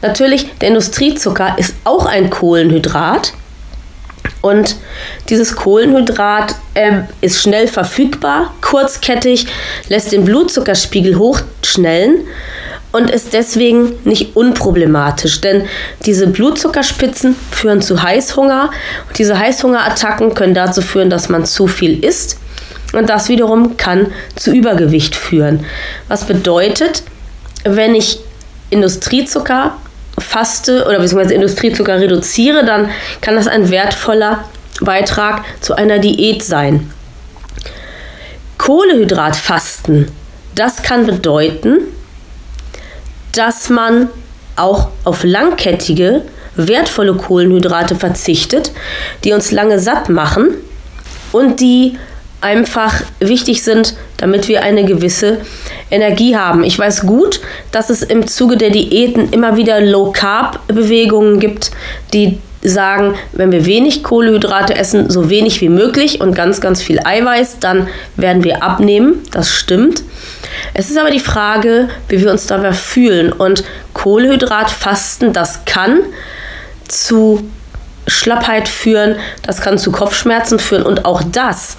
Natürlich, 0.00 0.46
der 0.60 0.68
Industriezucker 0.68 1.56
ist 1.58 1.74
auch 1.84 2.06
ein 2.06 2.30
Kohlenhydrat. 2.30 3.34
Und 4.40 4.76
dieses 5.28 5.56
Kohlenhydrat 5.56 6.54
äh, 6.74 7.02
ist 7.20 7.42
schnell 7.42 7.66
verfügbar, 7.66 8.54
kurzkettig, 8.60 9.46
lässt 9.88 10.12
den 10.12 10.24
Blutzuckerspiegel 10.24 11.18
hochschnellen 11.18 12.20
und 12.92 13.10
ist 13.10 13.32
deswegen 13.32 13.94
nicht 14.04 14.34
unproblematisch, 14.36 15.40
denn 15.40 15.66
diese 16.06 16.26
Blutzuckerspitzen 16.26 17.36
führen 17.50 17.82
zu 17.82 18.02
Heißhunger 18.02 18.70
und 19.08 19.18
diese 19.18 19.38
Heißhungerattacken 19.38 20.34
können 20.34 20.54
dazu 20.54 20.80
führen, 20.80 21.10
dass 21.10 21.28
man 21.28 21.44
zu 21.44 21.66
viel 21.66 22.02
isst 22.04 22.38
und 22.92 23.10
das 23.10 23.28
wiederum 23.28 23.76
kann 23.76 24.12
zu 24.36 24.52
Übergewicht 24.52 25.14
führen. 25.14 25.64
Was 26.08 26.24
bedeutet, 26.24 27.02
wenn 27.64 27.94
ich 27.94 28.20
Industriezucker 28.70 29.76
faste 30.18 30.84
oder 30.86 30.98
beziehungsweise 30.98 31.34
Industriezucker 31.34 32.00
reduziere, 32.00 32.64
dann 32.64 32.88
kann 33.20 33.36
das 33.36 33.48
ein 33.48 33.70
wertvoller 33.70 34.44
Beitrag 34.80 35.44
zu 35.60 35.74
einer 35.74 35.98
Diät 35.98 36.42
sein. 36.42 36.90
Kohlehydratfasten, 38.58 40.10
das 40.54 40.82
kann 40.82 41.06
bedeuten, 41.06 41.78
dass 43.32 43.70
man 43.70 44.08
auch 44.56 44.88
auf 45.04 45.24
langkettige, 45.24 46.22
wertvolle 46.56 47.14
Kohlenhydrate 47.14 47.94
verzichtet, 47.94 48.72
die 49.24 49.32
uns 49.32 49.52
lange 49.52 49.78
satt 49.78 50.08
machen 50.08 50.48
und 51.32 51.60
die 51.60 51.96
einfach 52.40 53.02
wichtig 53.18 53.62
sind, 53.62 53.94
damit 54.16 54.48
wir 54.48 54.62
eine 54.62 54.84
gewisse 54.84 55.38
Energie 55.90 56.36
haben. 56.36 56.62
Ich 56.62 56.78
weiß 56.78 57.02
gut, 57.02 57.40
dass 57.72 57.90
es 57.90 58.02
im 58.02 58.26
Zuge 58.26 58.56
der 58.56 58.70
Diäten 58.70 59.30
immer 59.30 59.56
wieder 59.56 59.80
Low-Carb-Bewegungen 59.80 61.40
gibt, 61.40 61.70
die 62.12 62.38
sagen, 62.62 63.14
wenn 63.32 63.52
wir 63.52 63.66
wenig 63.66 64.02
Kohlenhydrate 64.02 64.74
essen, 64.74 65.10
so 65.10 65.30
wenig 65.30 65.60
wie 65.60 65.68
möglich 65.68 66.20
und 66.20 66.34
ganz, 66.34 66.60
ganz 66.60 66.82
viel 66.82 67.00
Eiweiß, 67.04 67.58
dann 67.60 67.88
werden 68.16 68.44
wir 68.44 68.62
abnehmen. 68.62 69.22
Das 69.32 69.50
stimmt. 69.50 70.02
Es 70.78 70.90
ist 70.90 70.96
aber 70.96 71.10
die 71.10 71.18
Frage, 71.18 71.88
wie 72.06 72.20
wir 72.20 72.30
uns 72.30 72.46
dabei 72.46 72.72
fühlen. 72.72 73.32
Und 73.32 73.64
Kohlenhydratfasten, 73.94 75.32
das 75.32 75.64
kann 75.64 75.98
zu 76.86 77.50
Schlappheit 78.06 78.68
führen, 78.68 79.16
das 79.42 79.60
kann 79.60 79.76
zu 79.76 79.90
Kopfschmerzen 79.90 80.60
führen 80.60 80.84
und 80.84 81.04
auch 81.04 81.24
das, 81.32 81.74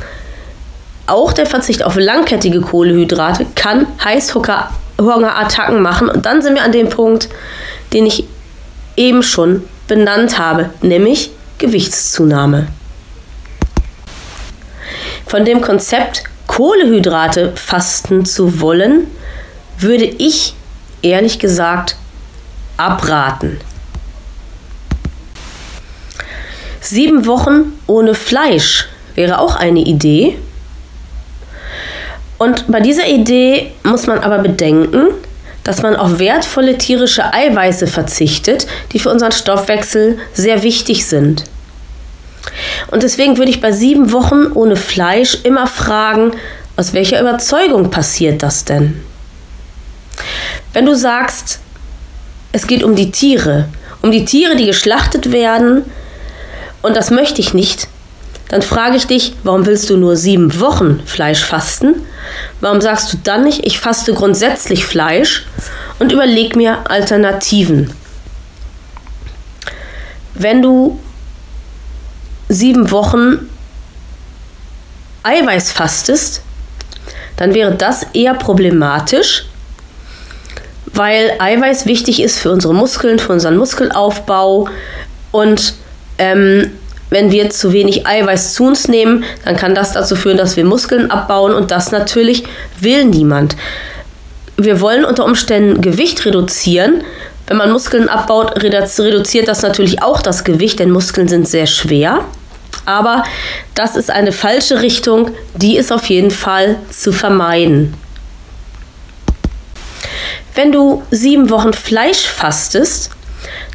auch 1.08 1.32
der 1.32 1.46
Verzicht 1.46 1.82
auf 1.82 1.96
langkettige 1.96 2.60
Kohlenhydrate 2.60 3.46
kann 3.56 3.88
Heißhungerattacken 4.04 5.82
machen. 5.82 6.10
Und 6.10 6.26
dann 6.26 6.42
sind 6.42 6.56
wir 6.56 6.64
an 6.64 6.74
dem 6.74 6.90
Punkt, 6.90 7.30
den 7.94 8.06
ich 8.06 8.26
eben 8.98 9.24
schon 9.24 9.64
benannt 9.88 10.38
habe, 10.38 10.72
nämlich 10.82 11.32
Gewichtszunahme. 11.58 12.68
Von 15.26 15.46
dem 15.46 15.62
Konzept 15.62 16.26
Kohlehydrate 16.60 17.54
fasten 17.56 18.26
zu 18.26 18.60
wollen, 18.60 19.08
würde 19.78 20.04
ich 20.04 20.56
ehrlich 21.02 21.40
gesagt 21.40 21.96
abraten. 22.76 23.62
Sieben 26.82 27.26
Wochen 27.26 27.80
ohne 27.88 28.14
Fleisch 28.14 28.90
wäre 29.16 29.40
auch 29.40 29.56
eine 29.56 29.80
Idee. 29.80 30.38
Und 32.38 32.70
bei 32.70 32.82
dieser 32.82 33.08
Idee 33.08 33.72
muss 33.84 34.06
man 34.08 34.20
aber 34.20 34.40
bedenken, 34.40 35.12
dass 35.64 35.82
man 35.82 35.96
auf 35.96 36.20
wertvolle 36.20 36.78
tierische 36.78 37.34
Eiweiße 37.34 37.88
verzichtet, 37.88 38.68
die 38.92 39.00
für 39.00 39.12
unseren 39.12 39.32
Stoffwechsel 39.32 40.18
sehr 40.34 40.62
wichtig 40.62 41.06
sind. 41.06 41.46
Und 42.88 43.04
deswegen 43.04 43.38
würde 43.38 43.52
ich 43.52 43.62
bei 43.62 43.72
sieben 43.72 44.12
Wochen 44.12 44.52
ohne 44.54 44.76
Fleisch 44.76 45.40
immer 45.44 45.68
fragen, 45.68 46.32
aus 46.76 46.94
welcher 46.94 47.20
Überzeugung 47.20 47.92
passiert 47.92 48.42
das 48.42 48.66
denn? 48.66 49.02
Wenn 50.74 50.86
du 50.86 50.96
sagst, 50.96 51.60
es 52.52 52.68
geht 52.68 52.84
um 52.84 52.96
die 52.96 53.12
Tiere, 53.12 53.68
um 54.02 54.12
die 54.12 54.26
Tiere, 54.26 54.56
die 54.56 54.66
geschlachtet 54.66 55.32
werden, 55.32 55.84
und 56.82 56.96
das 56.96 57.12
möchte 57.12 57.42
ich 57.42 57.54
nicht, 57.54 57.88
dann 58.50 58.62
frage 58.62 58.96
ich 58.96 59.06
dich, 59.06 59.34
warum 59.44 59.66
willst 59.66 59.90
du 59.90 59.98
nur 59.98 60.16
sieben 60.16 60.60
Wochen 60.60 61.02
Fleisch 61.06 61.44
fasten? 61.44 61.96
Warum 62.62 62.82
sagst 62.82 63.14
du 63.14 63.18
dann 63.24 63.44
nicht, 63.44 63.66
ich 63.66 63.80
faste 63.80 64.14
grundsätzlich 64.14 64.86
Fleisch 64.86 65.46
und 66.00 66.12
überleg 66.12 66.56
mir 66.56 66.90
Alternativen? 66.90 67.94
Wenn 70.34 70.62
du 70.62 71.00
sieben 72.50 72.92
Wochen 72.92 73.50
Eiweiß 75.24 75.72
fastest, 75.72 76.42
dann 77.38 77.54
wäre 77.54 77.74
das 77.74 78.06
eher 78.14 78.34
problematisch, 78.34 79.46
weil 80.88 81.32
Eiweiß 81.40 81.86
wichtig 81.86 82.22
ist 82.22 82.40
für 82.40 82.52
unsere 82.52 82.74
Muskeln, 82.74 83.20
für 83.20 83.32
unseren 83.32 83.58
Muskelaufbau 83.58 84.68
und 85.32 85.74
ähm, 86.18 86.72
wenn 87.10 87.32
wir 87.32 87.50
zu 87.50 87.74
wenig 87.74 88.06
Eiweiß 88.06 88.54
zu 88.54 88.66
uns 88.66 88.88
nehmen, 88.88 89.24
dann 89.46 89.56
kann 89.56 89.74
das 89.74 89.94
dazu 89.94 90.16
führen, 90.16 90.38
dass 90.38 90.58
wir 90.58 90.66
Muskeln 90.66 91.10
abbauen 91.10 91.54
und 91.54 91.72
das 91.72 91.92
natürlich 91.92 92.44
will 92.80 93.06
niemand. 93.06 93.56
Wir 94.58 94.82
wollen 94.82 95.06
unter 95.06 95.26
Umständen 95.26 95.82
Gewicht 95.82 96.26
reduzieren. 96.26 97.04
Wenn 97.48 97.58
man 97.58 97.72
Muskeln 97.72 98.10
abbaut, 98.10 98.62
reduziert 98.62 99.48
das 99.48 99.62
natürlich 99.64 100.04
auch 100.04 100.22
das 100.22 100.44
Gewicht, 100.44 100.80
denn 100.80 100.92
Muskeln 100.92 101.28
sind 101.28 101.48
sehr 101.48 101.66
schwer. 101.66 102.26
Aber 102.86 103.24
das 103.76 103.96
ist 103.96 104.10
eine 104.10 104.32
falsche 104.32 104.82
Richtung, 104.82 105.32
die 105.56 105.78
ist 105.78 105.92
auf 105.92 106.06
jeden 106.06 106.32
Fall 106.32 106.78
zu 106.90 107.12
vermeiden. 107.12 107.94
Wenn 110.56 110.72
du 110.72 111.04
sieben 111.12 111.50
Wochen 111.50 111.74
Fleisch 111.74 112.28
fastest, 112.28 113.12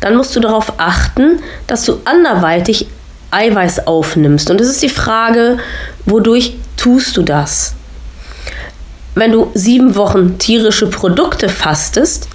dann 0.00 0.16
musst 0.16 0.34
du 0.36 0.40
darauf 0.40 0.74
achten, 0.78 1.40
dass 1.66 1.84
du 1.84 2.00
anderweitig 2.04 2.86
Eiweiß 3.30 3.86
aufnimmst. 3.86 4.50
Und 4.50 4.60
es 4.60 4.68
ist 4.68 4.82
die 4.82 4.88
Frage, 4.88 5.58
wodurch 6.04 6.56
tust 6.76 7.16
du 7.16 7.22
das? 7.22 7.74
Wenn 9.14 9.32
du 9.32 9.50
sieben 9.54 9.94
Wochen 9.96 10.38
tierische 10.38 10.88
Produkte 10.88 11.48
fastest, 11.48 12.28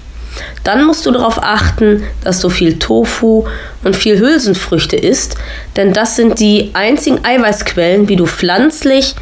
dann 0.64 0.84
musst 0.84 1.06
du 1.06 1.10
darauf 1.10 1.42
achten, 1.42 2.04
dass 2.22 2.40
du 2.40 2.48
viel 2.48 2.78
Tofu 2.78 3.46
und 3.84 3.96
viel 3.96 4.18
Hülsenfrüchte 4.18 4.96
isst, 4.96 5.36
denn 5.76 5.92
das 5.92 6.16
sind 6.16 6.40
die 6.40 6.70
einzigen 6.74 7.24
Eiweißquellen, 7.24 8.08
wie 8.08 8.16
du 8.16 8.26
pflanzlich 8.26 9.14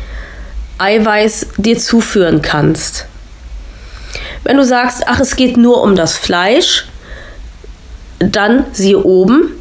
Eiweiß 0.78 1.46
dir 1.56 1.78
zuführen 1.78 2.42
kannst. 2.42 3.06
Wenn 4.44 4.56
du 4.56 4.64
sagst, 4.64 5.02
ach, 5.06 5.20
es 5.20 5.36
geht 5.36 5.56
nur 5.56 5.82
um 5.82 5.96
das 5.96 6.16
Fleisch, 6.16 6.86
dann 8.18 8.64
siehe 8.72 9.02
oben. 9.02 9.52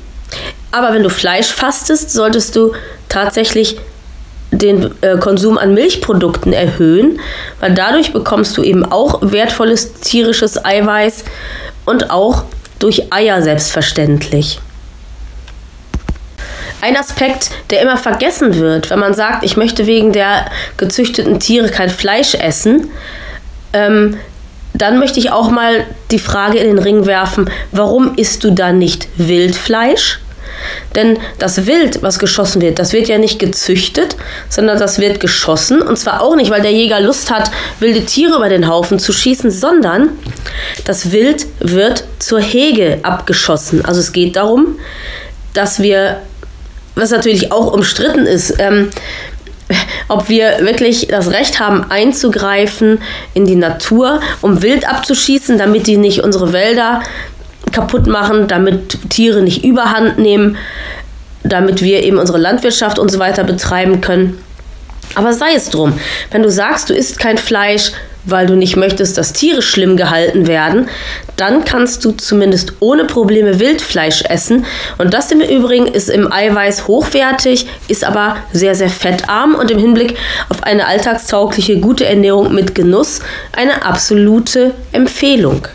Aber 0.72 0.94
wenn 0.94 1.04
du 1.04 1.10
Fleisch 1.10 1.48
fastest, 1.48 2.12
solltest 2.12 2.56
du 2.56 2.74
tatsächlich 3.10 3.78
den 4.52 4.92
äh, 5.02 5.18
Konsum 5.18 5.58
an 5.58 5.74
Milchprodukten 5.74 6.54
erhöhen, 6.54 7.20
weil 7.60 7.74
dadurch 7.74 8.14
bekommst 8.14 8.58
du 8.58 8.64
eben 8.64 8.86
auch 8.86 9.20
wertvolles 9.22 9.94
tierisches 9.94 10.64
Eiweiß 10.64 11.26
und 11.86 12.12
auch 12.12 12.44
durch 12.80 13.12
Eier 13.12 13.42
selbstverständlich. 13.42 14.60
Ein 16.80 16.96
Aspekt, 16.96 17.50
der 17.72 17.82
immer 17.82 17.98
vergessen 17.98 18.60
wird, 18.60 18.90
wenn 18.90 19.00
man 19.00 19.14
sagt, 19.14 19.44
ich 19.44 19.58
möchte 19.58 19.88
wegen 19.88 20.14
der 20.14 20.46
gezüchteten 20.78 21.40
Tiere 21.40 21.70
kein 21.70 21.90
Fleisch 21.90 22.36
essen, 22.36 22.92
ähm, 23.74 24.18
dann 24.74 25.00
möchte 25.00 25.20
ich 25.20 25.32
auch 25.32 25.50
mal 25.50 25.86
die 26.12 26.20
Frage 26.20 26.60
in 26.60 26.68
den 26.68 26.80
Ring 26.80 27.08
werfen, 27.08 27.50
warum 27.72 28.14
isst 28.16 28.44
du 28.44 28.52
dann 28.52 28.78
nicht 28.78 29.08
Wildfleisch? 29.18 30.20
Denn 30.96 31.20
das 31.40 31.66
Wild, 31.66 32.02
was 32.02 32.20
geschossen 32.20 32.62
wird, 32.62 32.80
das 32.80 32.94
wird 32.94 33.08
ja 33.08 33.18
nicht 33.18 33.40
gezüchtet, 33.40 34.16
sondern 34.50 34.80
das 34.80 35.00
wird 35.00 35.20
geschossen. 35.20 35.82
Und 35.82 35.98
zwar 35.98 36.22
auch 36.22 36.36
nicht, 36.36 36.50
weil 36.50 36.62
der 36.62 36.72
Jäger 36.72 37.00
Lust 37.00 37.32
hat, 37.32 37.52
wilde 37.80 38.06
Tiere 38.06 38.38
über 38.38 38.50
den 38.50 38.68
Haufen 38.68 39.00
zu 39.00 39.14
schießen, 39.14 39.52
sondern 39.52 40.10
das 40.86 41.12
Wild 41.12 41.46
wird 41.60 42.04
zur 42.20 42.40
Hege 42.40 43.00
abgeschossen. 43.04 43.86
Also 43.86 44.00
es 44.00 44.12
geht 44.12 44.36
darum, 44.36 44.80
dass 45.54 45.80
wir, 45.80 46.22
was 46.96 47.12
natürlich 47.12 47.52
auch 47.52 47.74
umstritten 47.74 48.26
ist, 48.26 48.56
ähm, 48.60 48.90
ob 50.08 50.30
wir 50.30 50.60
wirklich 50.62 51.08
das 51.08 51.32
Recht 51.32 51.60
haben, 51.60 51.90
einzugreifen 51.90 53.02
in 53.34 53.46
die 53.46 53.56
Natur, 53.56 54.22
um 54.42 54.62
Wild 54.62 54.88
abzuschießen, 54.88 55.58
damit 55.58 55.88
die 55.88 55.98
nicht 55.98 56.24
unsere 56.24 56.54
Wälder 56.54 57.02
kaputt 57.72 58.08
machen, 58.08 58.48
damit 58.48 59.10
Tiere 59.10 59.42
nicht 59.42 59.64
überhand 59.64 60.18
nehmen, 60.18 60.58
damit 61.44 61.82
wir 61.82 62.04
eben 62.04 62.18
unsere 62.18 62.38
Landwirtschaft 62.38 63.00
und 63.00 63.10
so 63.10 63.20
weiter 63.20 63.44
betreiben 63.44 64.02
können. 64.02 64.38
Aber 65.16 65.34
sei 65.34 65.54
es 65.56 65.70
drum, 65.70 66.00
wenn 66.32 66.44
du 66.44 66.52
sagst, 66.52 66.90
du 66.90 66.94
isst 66.94 67.20
kein 67.20 67.38
Fleisch, 67.38 67.92
weil 68.28 68.46
du 68.46 68.56
nicht 68.56 68.76
möchtest, 68.76 69.18
dass 69.18 69.34
Tiere 69.34 69.62
schlimm 69.62 69.96
gehalten 69.96 70.48
werden, 70.48 70.90
dann 71.38 71.64
kannst 71.64 72.04
du 72.04 72.12
zumindest 72.12 72.74
ohne 72.80 73.06
Probleme 73.06 73.60
Wildfleisch 73.60 74.24
essen. 74.28 74.66
Und 74.98 75.14
das 75.14 75.32
im 75.32 75.40
Übrigen 75.40 75.88
ist 75.88 76.10
im 76.10 76.32
Eiweiß 76.32 76.88
hochwertig, 76.88 77.68
ist 77.88 78.04
aber 78.04 78.38
sehr, 78.52 78.76
sehr 78.76 78.90
fettarm 78.90 79.56
und 79.56 79.72
im 79.72 79.80
Hinblick 79.80 80.18
auf 80.50 80.64
eine 80.64 80.88
alltagstaugliche, 80.88 81.80
gute 81.80 82.06
Ernährung 82.06 82.54
mit 82.54 82.76
Genuss 82.76 83.22
eine 83.56 83.86
absolute 83.86 84.74
Empfehlung. 84.92 85.68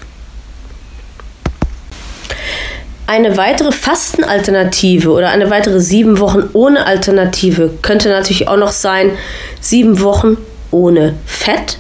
Eine 3.07 3.37
weitere 3.37 3.73
Fastenalternative 3.73 5.11
oder 5.11 5.31
eine 5.31 5.51
weitere 5.51 5.81
sieben 5.81 6.19
Wochen 6.19 6.49
ohne 6.53 6.87
Alternative 6.87 7.71
könnte 7.83 8.09
natürlich 8.09 8.49
auch 8.49 8.57
noch 8.57 8.73
sein, 8.73 9.11
sieben 9.61 10.01
Wochen 10.01 10.37
ohne 10.71 11.15
Fett. 11.27 11.79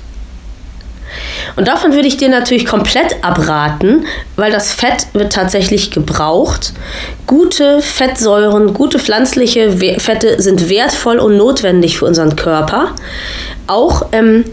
Und 1.56 1.68
davon 1.68 1.92
würde 1.92 2.08
ich 2.08 2.16
dir 2.16 2.28
natürlich 2.28 2.64
komplett 2.64 3.22
abraten, 3.22 4.06
weil 4.36 4.50
das 4.50 4.72
Fett 4.72 5.06
wird 5.12 5.32
tatsächlich 5.32 5.90
gebraucht. 5.90 6.72
Gute 7.26 7.82
Fettsäuren, 7.82 8.72
gute 8.72 8.98
pflanzliche 8.98 9.72
Fette 9.98 10.40
sind 10.40 10.68
wertvoll 10.68 11.18
und 11.18 11.36
notwendig 11.36 11.98
für 11.98 12.06
unseren 12.06 12.36
Körper. 12.36 12.92
Auch 13.66 14.06
ähm, 14.12 14.44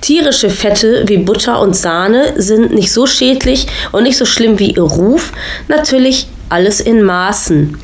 Tierische 0.00 0.50
Fette 0.50 1.04
wie 1.06 1.18
Butter 1.18 1.60
und 1.60 1.74
Sahne 1.74 2.40
sind 2.40 2.72
nicht 2.72 2.92
so 2.92 3.06
schädlich 3.06 3.66
und 3.92 4.04
nicht 4.04 4.16
so 4.16 4.24
schlimm 4.24 4.58
wie 4.58 4.72
ihr 4.72 4.82
Ruf. 4.82 5.32
Natürlich 5.66 6.28
alles 6.48 6.80
in 6.80 7.02
Maßen. 7.02 7.78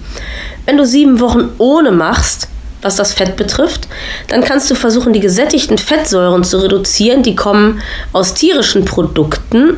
Wenn 0.64 0.76
du 0.76 0.86
sieben 0.86 1.20
Wochen 1.20 1.50
ohne 1.58 1.90
machst, 1.90 2.48
was 2.82 2.96
das 2.96 3.14
Fett 3.14 3.36
betrifft, 3.36 3.88
dann 4.28 4.44
kannst 4.44 4.70
du 4.70 4.74
versuchen, 4.74 5.12
die 5.12 5.20
gesättigten 5.20 5.78
Fettsäuren 5.78 6.44
zu 6.44 6.58
reduzieren. 6.58 7.22
Die 7.22 7.34
kommen 7.34 7.80
aus 8.12 8.34
tierischen 8.34 8.84
Produkten 8.84 9.76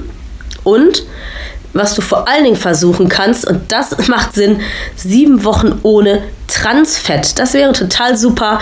und 0.64 1.04
was 1.76 1.94
du 1.94 2.02
vor 2.02 2.28
allen 2.28 2.44
Dingen 2.44 2.56
versuchen 2.56 3.08
kannst, 3.08 3.46
und 3.46 3.72
das 3.72 4.08
macht 4.08 4.34
Sinn, 4.34 4.60
sieben 4.94 5.44
Wochen 5.44 5.78
ohne 5.82 6.22
Transfett. 6.48 7.38
Das 7.38 7.54
wäre 7.54 7.72
total 7.72 8.16
super. 8.16 8.60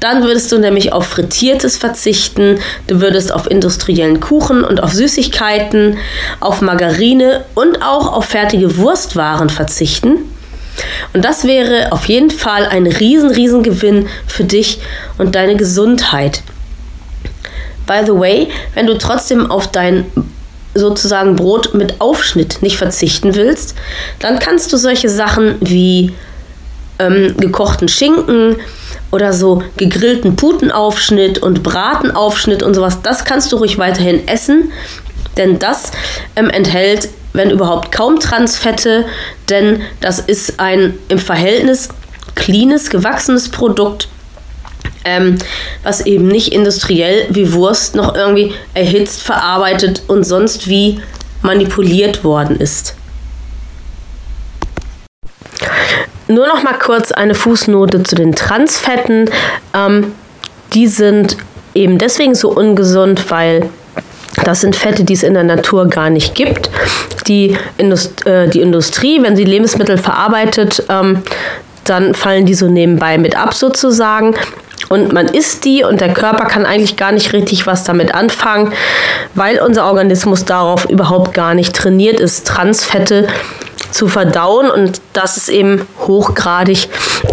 Dann 0.00 0.22
würdest 0.22 0.50
du 0.52 0.58
nämlich 0.58 0.92
auf 0.92 1.06
Frittiertes 1.06 1.76
verzichten, 1.76 2.58
du 2.86 3.00
würdest 3.00 3.32
auf 3.32 3.50
industriellen 3.50 4.20
Kuchen 4.20 4.64
und 4.64 4.82
auf 4.82 4.92
Süßigkeiten, 4.92 5.98
auf 6.40 6.60
Margarine 6.60 7.44
und 7.54 7.82
auch 7.82 8.12
auf 8.12 8.26
fertige 8.26 8.78
Wurstwaren 8.78 9.50
verzichten. 9.50 10.16
Und 11.12 11.24
das 11.24 11.44
wäre 11.44 11.92
auf 11.92 12.06
jeden 12.06 12.30
Fall 12.30 12.66
ein 12.66 12.86
riesen, 12.86 13.30
riesen 13.30 13.62
Gewinn 13.62 14.08
für 14.26 14.44
dich 14.44 14.80
und 15.18 15.34
deine 15.34 15.56
Gesundheit. 15.56 16.42
By 17.86 18.00
the 18.04 18.12
way, 18.12 18.48
wenn 18.74 18.86
du 18.86 18.98
trotzdem 18.98 19.50
auf 19.50 19.70
dein 19.70 20.06
sozusagen 20.78 21.36
Brot 21.36 21.74
mit 21.74 22.00
Aufschnitt 22.00 22.62
nicht 22.62 22.76
verzichten 22.76 23.34
willst, 23.34 23.74
dann 24.18 24.38
kannst 24.38 24.72
du 24.72 24.76
solche 24.76 25.08
Sachen 25.08 25.56
wie 25.60 26.12
ähm, 26.98 27.36
gekochten 27.38 27.88
Schinken 27.88 28.56
oder 29.12 29.32
so 29.32 29.62
gegrillten 29.76 30.36
Putenaufschnitt 30.36 31.38
und 31.38 31.62
Bratenaufschnitt 31.62 32.62
und 32.62 32.74
sowas, 32.74 33.02
das 33.02 33.24
kannst 33.24 33.52
du 33.52 33.56
ruhig 33.56 33.78
weiterhin 33.78 34.26
essen, 34.28 34.72
denn 35.36 35.58
das 35.58 35.92
ähm, 36.34 36.50
enthält, 36.50 37.08
wenn 37.32 37.50
überhaupt, 37.50 37.92
kaum 37.92 38.18
Transfette, 38.18 39.04
denn 39.50 39.82
das 40.00 40.20
ist 40.20 40.58
ein 40.58 40.98
im 41.08 41.18
Verhältnis 41.18 41.90
cleanes, 42.34 42.90
gewachsenes 42.90 43.50
Produkt 43.50 44.08
ähm, 45.06 45.38
was 45.82 46.04
eben 46.04 46.28
nicht 46.28 46.52
industriell 46.52 47.26
wie 47.30 47.52
Wurst 47.52 47.94
noch 47.94 48.14
irgendwie 48.14 48.52
erhitzt, 48.74 49.22
verarbeitet 49.22 50.02
und 50.08 50.24
sonst 50.24 50.68
wie 50.68 51.00
manipuliert 51.42 52.24
worden 52.24 52.56
ist. 52.56 52.94
Nur 56.28 56.48
noch 56.48 56.62
mal 56.64 56.74
kurz 56.74 57.12
eine 57.12 57.34
Fußnote 57.34 58.02
zu 58.02 58.16
den 58.16 58.34
Transfetten. 58.34 59.30
Ähm, 59.72 60.12
die 60.74 60.88
sind 60.88 61.36
eben 61.72 61.98
deswegen 61.98 62.34
so 62.34 62.50
ungesund, 62.50 63.30
weil 63.30 63.68
das 64.44 64.60
sind 64.60 64.74
Fette, 64.74 65.04
die 65.04 65.12
es 65.12 65.22
in 65.22 65.34
der 65.34 65.44
Natur 65.44 65.88
gar 65.88 66.10
nicht 66.10 66.34
gibt. 66.34 66.68
Die, 67.28 67.56
Indust 67.78 68.26
äh, 68.26 68.48
die 68.48 68.60
Industrie, 68.60 69.22
wenn 69.22 69.36
sie 69.36 69.44
Lebensmittel 69.44 69.98
verarbeitet, 69.98 70.82
ähm, 70.88 71.22
dann 71.84 72.14
fallen 72.14 72.44
die 72.44 72.54
so 72.54 72.68
nebenbei 72.68 73.18
mit 73.18 73.36
ab 73.36 73.54
sozusagen. 73.54 74.34
Und 74.88 75.12
man 75.12 75.26
isst 75.26 75.64
die 75.64 75.82
und 75.82 76.00
der 76.00 76.14
Körper 76.14 76.44
kann 76.44 76.64
eigentlich 76.64 76.96
gar 76.96 77.12
nicht 77.12 77.32
richtig 77.32 77.66
was 77.66 77.84
damit 77.84 78.14
anfangen, 78.14 78.72
weil 79.34 79.60
unser 79.60 79.86
Organismus 79.86 80.44
darauf 80.44 80.84
überhaupt 80.84 81.34
gar 81.34 81.54
nicht 81.54 81.74
trainiert 81.74 82.20
ist, 82.20 82.46
Transfette 82.46 83.26
zu 83.90 84.08
verdauen 84.08 84.70
und 84.70 85.00
dass 85.12 85.36
es 85.36 85.48
eben 85.48 85.86
hochgradig 86.06 86.88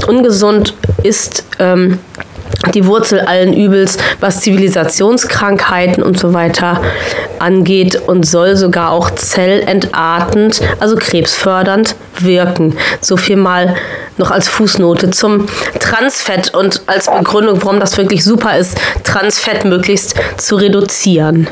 ungesund 0.07 0.73
ist. 1.03 1.45
Ähm, 1.59 1.99
die 2.73 2.85
Wurzel 2.85 3.19
allen 3.19 3.53
Übels, 3.53 3.97
was 4.19 4.41
Zivilisationskrankheiten 4.41 6.03
und 6.03 6.19
so 6.19 6.33
weiter 6.33 6.81
angeht 7.39 8.01
und 8.07 8.25
soll 8.25 8.55
sogar 8.55 8.91
auch 8.91 9.09
zellentartend, 9.11 10.61
also 10.79 10.95
krebsfördernd 10.95 11.95
wirken. 12.19 12.77
So 13.01 13.17
viel 13.17 13.35
mal 13.35 13.75
noch 14.17 14.31
als 14.31 14.47
Fußnote 14.47 15.11
zum 15.11 15.47
Transfett 15.79 16.53
und 16.53 16.81
als 16.87 17.09
Begründung, 17.09 17.63
warum 17.63 17.79
das 17.79 17.97
wirklich 17.97 18.23
super 18.23 18.57
ist, 18.57 18.77
Transfett 19.03 19.65
möglichst 19.65 20.15
zu 20.37 20.55
reduzieren. 20.55 21.47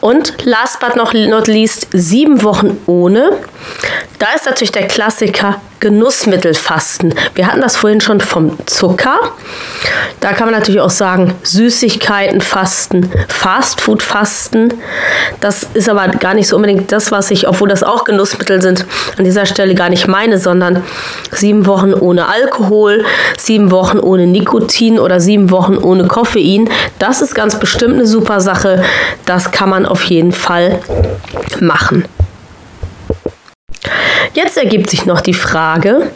Und 0.00 0.34
last 0.44 0.80
but 0.80 0.96
not 0.96 1.12
least, 1.46 1.88
sieben 1.92 2.42
Wochen 2.42 2.78
ohne. 2.86 3.32
Da 4.18 4.28
ist 4.34 4.46
natürlich 4.46 4.72
der 4.72 4.88
Klassiker 4.88 5.60
Genussmittelfasten. 5.80 7.14
Wir 7.34 7.46
hatten 7.46 7.62
das 7.62 7.76
vorhin 7.76 8.00
schon 8.00 8.20
vom 8.20 8.58
Zucker. 8.66 9.18
Da 10.20 10.32
kann 10.32 10.50
man 10.50 10.58
natürlich 10.58 10.80
auch 10.80 10.90
sagen, 10.90 11.34
Süßigkeiten 11.42 12.42
fasten, 12.42 13.10
Fastfood 13.28 14.02
fasten. 14.02 14.74
Das 15.40 15.66
ist 15.72 15.88
aber 15.88 16.08
gar 16.08 16.34
nicht 16.34 16.48
so 16.48 16.56
unbedingt 16.56 16.92
das, 16.92 17.10
was 17.10 17.30
ich, 17.30 17.48
obwohl 17.48 17.68
das 17.68 17.82
auch 17.82 18.04
Genussmittel 18.04 18.60
sind, 18.60 18.84
an 19.16 19.24
dieser 19.24 19.46
Stelle 19.46 19.74
gar 19.74 19.88
nicht 19.88 20.06
meine, 20.06 20.38
sondern 20.38 20.82
sieben 21.32 21.64
Wochen 21.66 21.94
ohne 21.94 22.28
Alkohol, 22.28 23.04
sieben 23.38 23.70
Wochen 23.70 23.98
ohne 23.98 24.26
Nikotin 24.26 24.98
oder 24.98 25.18
sieben 25.18 25.50
Wochen 25.50 25.78
ohne 25.78 26.06
Koffein. 26.06 26.68
Das 26.98 27.22
ist 27.22 27.34
ganz 27.34 27.58
bestimmt 27.58 27.94
eine 27.94 28.06
super 28.06 28.40
Sache. 28.40 28.82
Das 29.24 29.50
kann 29.50 29.70
man 29.70 29.86
auf 29.86 30.02
jeden 30.02 30.32
Fall 30.32 30.80
machen. 31.60 32.04
Jetzt 34.34 34.56
ergibt 34.56 34.90
sich 34.90 35.06
noch 35.06 35.20
die 35.20 35.34
Frage, 35.34 36.10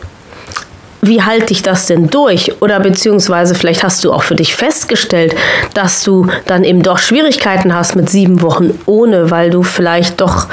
wie 1.03 1.23
halte 1.23 1.53
ich 1.53 1.63
das 1.63 1.87
denn 1.87 2.09
durch? 2.09 2.63
Oder 2.63 2.81
beziehungsweise 2.81 3.55
vielleicht 3.55 3.83
hast 3.83 4.05
du 4.05 4.13
auch 4.13 4.23
für 4.23 4.37
dich 4.37 4.55
festgestellt, 4.55 5.35
dass 5.75 6.03
du 6.03 6.29
dann 6.47 6.65
eben 6.65 6.83
doch 6.83 6.99
Schwierigkeiten 6.99 7.75
hast 7.75 7.95
mit 7.95 8.09
sieben 8.09 8.41
Wochen 8.41 8.79
ohne, 8.87 9.31
weil 9.31 9.51
du 9.51 9.63
vielleicht 9.63 10.21
doch 10.21 10.47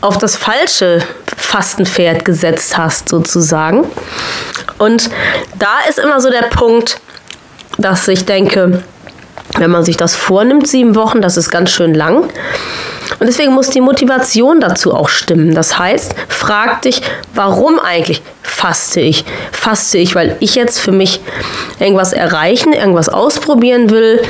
auf 0.00 0.18
das 0.18 0.34
falsche 0.36 1.02
Fastenpferd 1.36 2.24
gesetzt 2.24 2.76
hast, 2.76 3.08
sozusagen. 3.08 3.84
Und 4.78 5.10
da 5.58 5.80
ist 5.88 5.98
immer 5.98 6.20
so 6.20 6.30
der 6.30 6.48
Punkt, 6.48 7.00
dass 7.78 8.08
ich 8.08 8.24
denke, 8.24 8.82
wenn 9.58 9.70
man 9.70 9.84
sich 9.84 9.96
das 9.96 10.16
vornimmt, 10.16 10.66
sieben 10.66 10.94
Wochen, 10.94 11.20
das 11.20 11.36
ist 11.36 11.50
ganz 11.50 11.70
schön 11.70 11.94
lang. 11.94 12.28
Und 13.20 13.26
deswegen 13.26 13.52
muss 13.52 13.68
die 13.68 13.82
Motivation 13.82 14.60
dazu 14.60 14.94
auch 14.94 15.10
stimmen. 15.10 15.54
Das 15.54 15.78
heißt, 15.78 16.14
frag 16.28 16.82
dich, 16.82 17.02
warum 17.34 17.78
eigentlich 17.78 18.22
faste 18.42 19.00
ich? 19.00 19.26
Faste 19.52 19.98
ich, 19.98 20.14
weil 20.14 20.36
ich 20.40 20.54
jetzt 20.54 20.80
für 20.80 20.90
mich 20.90 21.20
irgendwas 21.78 22.14
erreichen, 22.14 22.72
irgendwas 22.72 23.10
ausprobieren 23.10 23.90
will? 23.90 24.22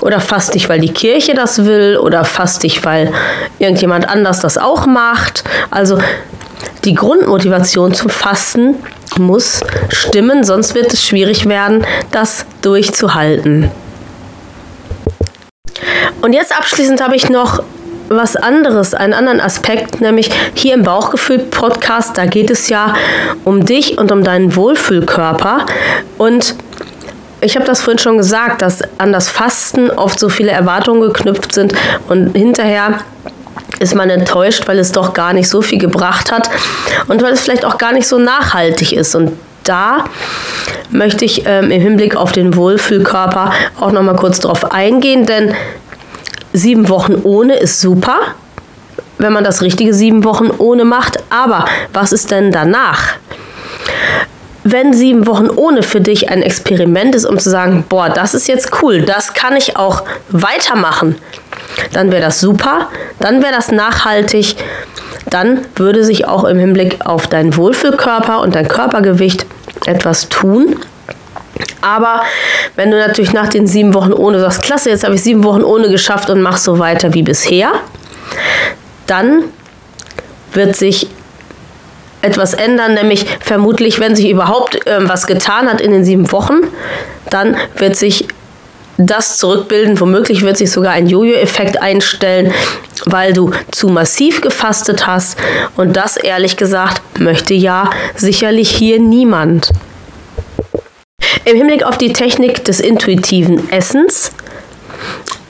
Oder 0.00 0.20
faste 0.20 0.56
ich, 0.56 0.70
weil 0.70 0.80
die 0.80 0.92
Kirche 0.92 1.34
das 1.34 1.66
will? 1.66 1.98
Oder 1.98 2.24
faste 2.24 2.66
ich, 2.66 2.82
weil 2.82 3.12
irgendjemand 3.58 4.08
anders 4.08 4.40
das 4.40 4.56
auch 4.56 4.86
macht? 4.86 5.44
Also 5.70 5.98
die 6.84 6.94
Grundmotivation 6.94 7.92
zum 7.92 8.08
Fasten 8.08 8.76
muss 9.18 9.60
stimmen, 9.90 10.44
sonst 10.44 10.74
wird 10.74 10.94
es 10.94 11.04
schwierig 11.04 11.46
werden, 11.46 11.84
das 12.10 12.46
durchzuhalten. 12.62 13.70
Und 16.22 16.32
jetzt 16.32 16.56
abschließend 16.56 17.02
habe 17.02 17.16
ich 17.16 17.28
noch 17.28 17.62
was 18.10 18.34
anderes, 18.34 18.92
einen 18.92 19.14
anderen 19.14 19.40
Aspekt, 19.40 20.00
nämlich 20.00 20.30
hier 20.54 20.74
im 20.74 20.82
Bauchgefühl-Podcast, 20.82 22.18
da 22.18 22.26
geht 22.26 22.50
es 22.50 22.68
ja 22.68 22.94
um 23.44 23.64
dich 23.64 23.98
und 23.98 24.10
um 24.10 24.24
deinen 24.24 24.56
Wohlfühlkörper. 24.56 25.64
Und 26.18 26.56
ich 27.40 27.54
habe 27.54 27.64
das 27.64 27.82
vorhin 27.82 27.98
schon 27.98 28.18
gesagt, 28.18 28.62
dass 28.62 28.80
an 28.98 29.12
das 29.12 29.28
Fasten 29.28 29.90
oft 29.90 30.18
so 30.18 30.28
viele 30.28 30.50
Erwartungen 30.50 31.00
geknüpft 31.00 31.54
sind 31.54 31.72
und 32.08 32.36
hinterher 32.36 32.98
ist 33.78 33.94
man 33.94 34.10
enttäuscht, 34.10 34.66
weil 34.66 34.78
es 34.80 34.90
doch 34.90 35.14
gar 35.14 35.32
nicht 35.32 35.48
so 35.48 35.62
viel 35.62 35.78
gebracht 35.78 36.32
hat 36.32 36.50
und 37.06 37.22
weil 37.22 37.32
es 37.32 37.40
vielleicht 37.40 37.64
auch 37.64 37.78
gar 37.78 37.92
nicht 37.92 38.08
so 38.08 38.18
nachhaltig 38.18 38.92
ist. 38.92 39.14
Und 39.14 39.32
da 39.64 40.04
möchte 40.90 41.24
ich 41.24 41.44
ähm, 41.46 41.70
im 41.70 41.80
Hinblick 41.80 42.16
auf 42.16 42.32
den 42.32 42.56
Wohlfühlkörper 42.56 43.52
auch 43.78 43.92
noch 43.92 44.02
mal 44.02 44.16
kurz 44.16 44.40
drauf 44.40 44.72
eingehen, 44.72 45.26
denn 45.26 45.54
sieben 46.52 46.88
Wochen 46.88 47.14
ohne 47.22 47.56
ist 47.56 47.80
super, 47.80 48.18
wenn 49.18 49.32
man 49.32 49.44
das 49.44 49.62
richtige 49.62 49.94
sieben 49.94 50.24
Wochen 50.24 50.50
ohne 50.58 50.84
macht. 50.84 51.18
Aber 51.30 51.66
was 51.92 52.12
ist 52.12 52.30
denn 52.30 52.52
danach? 52.52 53.14
Wenn 54.62 54.92
sieben 54.92 55.26
Wochen 55.26 55.48
ohne 55.48 55.82
für 55.82 56.00
dich 56.00 56.28
ein 56.28 56.42
Experiment 56.42 57.14
ist, 57.14 57.24
um 57.24 57.38
zu 57.38 57.48
sagen, 57.48 57.84
boah, 57.88 58.10
das 58.10 58.34
ist 58.34 58.46
jetzt 58.46 58.82
cool, 58.82 59.02
das 59.02 59.32
kann 59.32 59.56
ich 59.56 59.76
auch 59.76 60.02
weitermachen, 60.28 61.16
dann 61.92 62.10
wäre 62.12 62.20
das 62.20 62.40
super, 62.40 62.88
dann 63.20 63.42
wäre 63.42 63.54
das 63.54 63.72
nachhaltig, 63.72 64.56
dann 65.30 65.60
würde 65.76 66.04
sich 66.04 66.26
auch 66.26 66.44
im 66.44 66.58
Hinblick 66.58 66.98
auf 67.06 67.26
deinen 67.26 67.56
Wohlfühlkörper 67.56 68.40
und 68.40 68.54
dein 68.54 68.68
Körpergewicht 68.68 69.46
etwas 69.86 70.28
tun. 70.28 70.76
Aber 71.80 72.22
wenn 72.76 72.90
du 72.90 72.98
natürlich 72.98 73.32
nach 73.32 73.48
den 73.48 73.66
sieben 73.66 73.94
Wochen 73.94 74.12
ohne 74.12 74.40
sagst, 74.40 74.62
klasse, 74.62 74.90
jetzt 74.90 75.04
habe 75.04 75.14
ich 75.14 75.22
sieben 75.22 75.44
Wochen 75.44 75.62
ohne 75.62 75.88
geschafft 75.90 76.30
und 76.30 76.42
mach 76.42 76.56
so 76.56 76.78
weiter 76.78 77.14
wie 77.14 77.22
bisher, 77.22 77.72
dann 79.06 79.44
wird 80.52 80.76
sich 80.76 81.08
etwas 82.22 82.54
ändern, 82.54 82.94
nämlich 82.94 83.26
vermutlich, 83.40 83.98
wenn 83.98 84.14
sich 84.14 84.28
überhaupt 84.28 84.86
äh, 84.86 85.08
was 85.08 85.26
getan 85.26 85.70
hat 85.70 85.80
in 85.80 85.90
den 85.90 86.04
sieben 86.04 86.30
Wochen, 86.32 86.60
dann 87.30 87.56
wird 87.76 87.96
sich 87.96 88.28
das 88.98 89.38
zurückbilden. 89.38 89.98
Womöglich 90.00 90.42
wird 90.42 90.58
sich 90.58 90.70
sogar 90.70 90.92
ein 90.92 91.06
Jojo-Effekt 91.06 91.80
einstellen, 91.80 92.52
weil 93.06 93.32
du 93.32 93.50
zu 93.70 93.88
massiv 93.88 94.40
gefastet 94.42 95.06
hast. 95.06 95.38
Und 95.76 95.96
das, 95.96 96.16
ehrlich 96.16 96.56
gesagt, 96.56 97.00
möchte 97.18 97.54
ja 97.54 97.88
sicherlich 98.14 98.70
hier 98.70 99.00
niemand. 99.00 99.70
Im 101.44 101.56
Hinblick 101.56 101.84
auf 101.84 101.98
die 101.98 102.12
Technik 102.12 102.64
des 102.64 102.80
intuitiven 102.80 103.70
Essens 103.70 104.32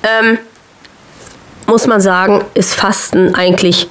ähm, 0.02 0.38
muss 1.66 1.86
man 1.86 2.00
sagen, 2.00 2.44
ist 2.54 2.74
Fasten 2.74 3.34
eigentlich 3.34 3.88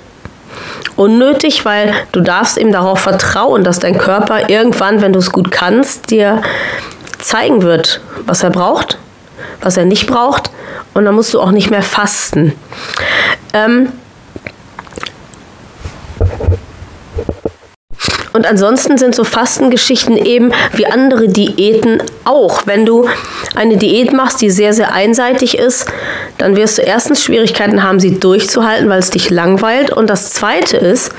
unnötig, 0.95 1.63
weil 1.65 1.93
du 2.11 2.19
darfst 2.19 2.57
eben 2.57 2.71
darauf 2.71 2.99
vertrauen, 2.99 3.63
dass 3.63 3.79
dein 3.79 3.97
Körper 3.97 4.49
irgendwann, 4.49 5.01
wenn 5.01 5.13
du 5.13 5.19
es 5.19 5.31
gut 5.31 5.51
kannst, 5.51 6.11
dir 6.11 6.41
zeigen 7.19 7.61
wird, 7.61 8.01
was 8.25 8.43
er 8.43 8.49
braucht, 8.49 8.97
was 9.61 9.77
er 9.77 9.85
nicht 9.85 10.07
braucht 10.07 10.51
und 10.93 11.05
dann 11.05 11.15
musst 11.15 11.33
du 11.33 11.39
auch 11.39 11.51
nicht 11.51 11.69
mehr 11.69 11.83
fasten. 11.83 12.53
Ähm, 13.53 13.91
Und 18.31 18.45
ansonsten 18.45 18.97
sind 18.97 19.15
so 19.15 19.23
Fastengeschichten 19.23 20.15
eben 20.15 20.51
wie 20.73 20.85
andere 20.85 21.27
Diäten 21.27 22.01
auch. 22.25 22.61
Wenn 22.65 22.85
du 22.85 23.07
eine 23.55 23.77
Diät 23.77 24.13
machst, 24.13 24.41
die 24.41 24.51
sehr, 24.51 24.73
sehr 24.73 24.93
einseitig 24.93 25.57
ist, 25.57 25.87
dann 26.37 26.55
wirst 26.55 26.77
du 26.77 26.83
erstens 26.83 27.23
Schwierigkeiten 27.23 27.83
haben, 27.83 27.99
sie 27.99 28.19
durchzuhalten, 28.19 28.89
weil 28.89 28.99
es 28.99 29.09
dich 29.09 29.29
langweilt. 29.29 29.91
Und 29.91 30.09
das 30.09 30.31
Zweite 30.31 30.77
ist, 30.77 31.11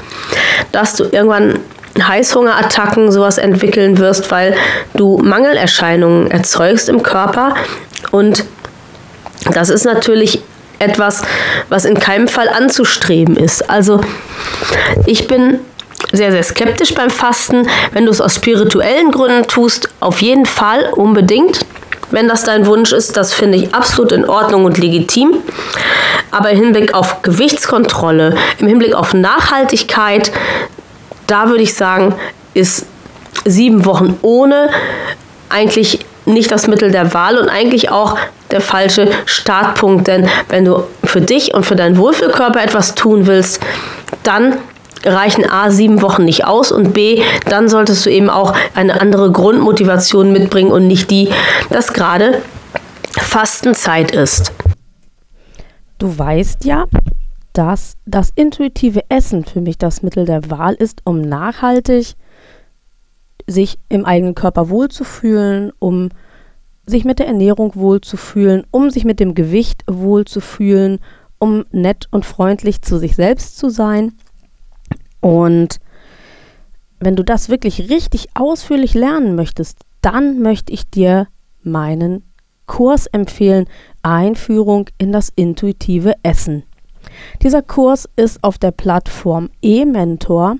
dass 0.72 0.94
du 0.94 1.04
irgendwann 1.04 1.58
Heißhungerattacken 2.00 3.10
sowas 3.10 3.38
entwickeln 3.38 3.98
wirst, 3.98 4.30
weil 4.30 4.54
du 4.94 5.18
Mangelerscheinungen 5.18 6.30
erzeugst 6.30 6.88
im 6.88 7.02
Körper. 7.02 7.54
Und 8.12 8.44
das 9.52 9.68
ist 9.68 9.84
natürlich 9.84 10.42
etwas, 10.78 11.22
was 11.68 11.84
in 11.84 11.98
keinem 11.98 12.28
Fall 12.28 12.48
anzustreben 12.48 13.36
ist. 13.36 13.68
Also 13.68 14.00
ich 15.06 15.26
bin 15.26 15.58
sehr, 16.12 16.32
sehr 16.32 16.42
skeptisch 16.42 16.94
beim 16.94 17.10
Fasten. 17.10 17.68
Wenn 17.92 18.06
du 18.06 18.10
es 18.10 18.20
aus 18.20 18.36
spirituellen 18.36 19.10
Gründen 19.10 19.46
tust, 19.46 19.88
auf 20.00 20.22
jeden 20.22 20.46
Fall 20.46 20.90
unbedingt. 20.94 21.64
Wenn 22.10 22.28
das 22.28 22.44
dein 22.44 22.66
Wunsch 22.66 22.92
ist, 22.92 23.16
das 23.16 23.32
finde 23.32 23.58
ich 23.58 23.74
absolut 23.74 24.12
in 24.12 24.28
Ordnung 24.28 24.64
und 24.64 24.78
legitim. 24.78 25.34
Aber 26.30 26.50
im 26.50 26.58
Hinblick 26.58 26.94
auf 26.94 27.22
Gewichtskontrolle, 27.22 28.36
im 28.58 28.66
Hinblick 28.66 28.94
auf 28.94 29.14
Nachhaltigkeit, 29.14 30.32
da 31.26 31.48
würde 31.48 31.62
ich 31.62 31.74
sagen, 31.74 32.14
ist 32.54 32.86
sieben 33.44 33.84
Wochen 33.84 34.18
ohne 34.22 34.70
eigentlich 35.48 36.00
nicht 36.26 36.50
das 36.50 36.66
Mittel 36.66 36.90
der 36.90 37.14
Wahl 37.14 37.38
und 37.38 37.48
eigentlich 37.48 37.90
auch 37.90 38.18
der 38.50 38.60
falsche 38.60 39.08
Startpunkt. 39.26 40.08
Denn 40.08 40.28
wenn 40.48 40.64
du 40.64 40.84
für 41.04 41.20
dich 41.20 41.54
und 41.54 41.64
für 41.64 41.76
deinen 41.76 41.96
Wohlfühlkörper 41.96 42.62
etwas 42.62 42.94
tun 42.94 43.26
willst, 43.26 43.60
dann 44.22 44.58
reichen 45.04 45.48
A 45.48 45.70
sieben 45.70 46.02
Wochen 46.02 46.24
nicht 46.24 46.46
aus 46.46 46.72
und 46.72 46.92
B, 46.92 47.22
dann 47.48 47.68
solltest 47.68 48.06
du 48.06 48.10
eben 48.10 48.30
auch 48.30 48.54
eine 48.74 49.00
andere 49.00 49.32
Grundmotivation 49.32 50.32
mitbringen 50.32 50.72
und 50.72 50.86
nicht 50.86 51.10
die, 51.10 51.28
dass 51.70 51.92
gerade 51.92 52.42
Fastenzeit 53.12 54.10
ist. 54.10 54.52
Du 55.98 56.16
weißt 56.18 56.64
ja, 56.64 56.86
dass 57.52 57.96
das 58.06 58.30
intuitive 58.34 59.02
Essen 59.08 59.44
für 59.44 59.60
mich 59.60 59.78
das 59.78 60.02
Mittel 60.02 60.24
der 60.24 60.50
Wahl 60.50 60.74
ist, 60.74 61.02
um 61.04 61.20
nachhaltig 61.20 62.14
sich 63.46 63.78
im 63.88 64.04
eigenen 64.04 64.34
Körper 64.34 64.68
wohlzufühlen, 64.68 65.72
um 65.78 66.10
sich 66.86 67.04
mit 67.04 67.18
der 67.18 67.26
Ernährung 67.26 67.74
wohlzufühlen, 67.74 68.64
um 68.70 68.90
sich 68.90 69.04
mit 69.04 69.20
dem 69.20 69.34
Gewicht 69.34 69.82
wohlzufühlen, 69.86 71.00
um 71.38 71.64
nett 71.70 72.08
und 72.10 72.24
freundlich 72.24 72.82
zu 72.82 72.98
sich 72.98 73.16
selbst 73.16 73.58
zu 73.58 73.68
sein. 73.68 74.12
Und 75.20 75.78
wenn 76.98 77.16
du 77.16 77.24
das 77.24 77.48
wirklich 77.48 77.90
richtig 77.90 78.28
ausführlich 78.34 78.94
lernen 78.94 79.34
möchtest, 79.34 79.78
dann 80.02 80.40
möchte 80.40 80.72
ich 80.72 80.88
dir 80.88 81.28
meinen 81.62 82.22
Kurs 82.66 83.06
empfehlen, 83.06 83.66
Einführung 84.02 84.88
in 84.98 85.12
das 85.12 85.30
intuitive 85.34 86.14
Essen. 86.22 86.62
Dieser 87.42 87.62
Kurs 87.62 88.08
ist 88.16 88.44
auf 88.44 88.58
der 88.58 88.70
Plattform 88.70 89.50
eMentor 89.62 90.56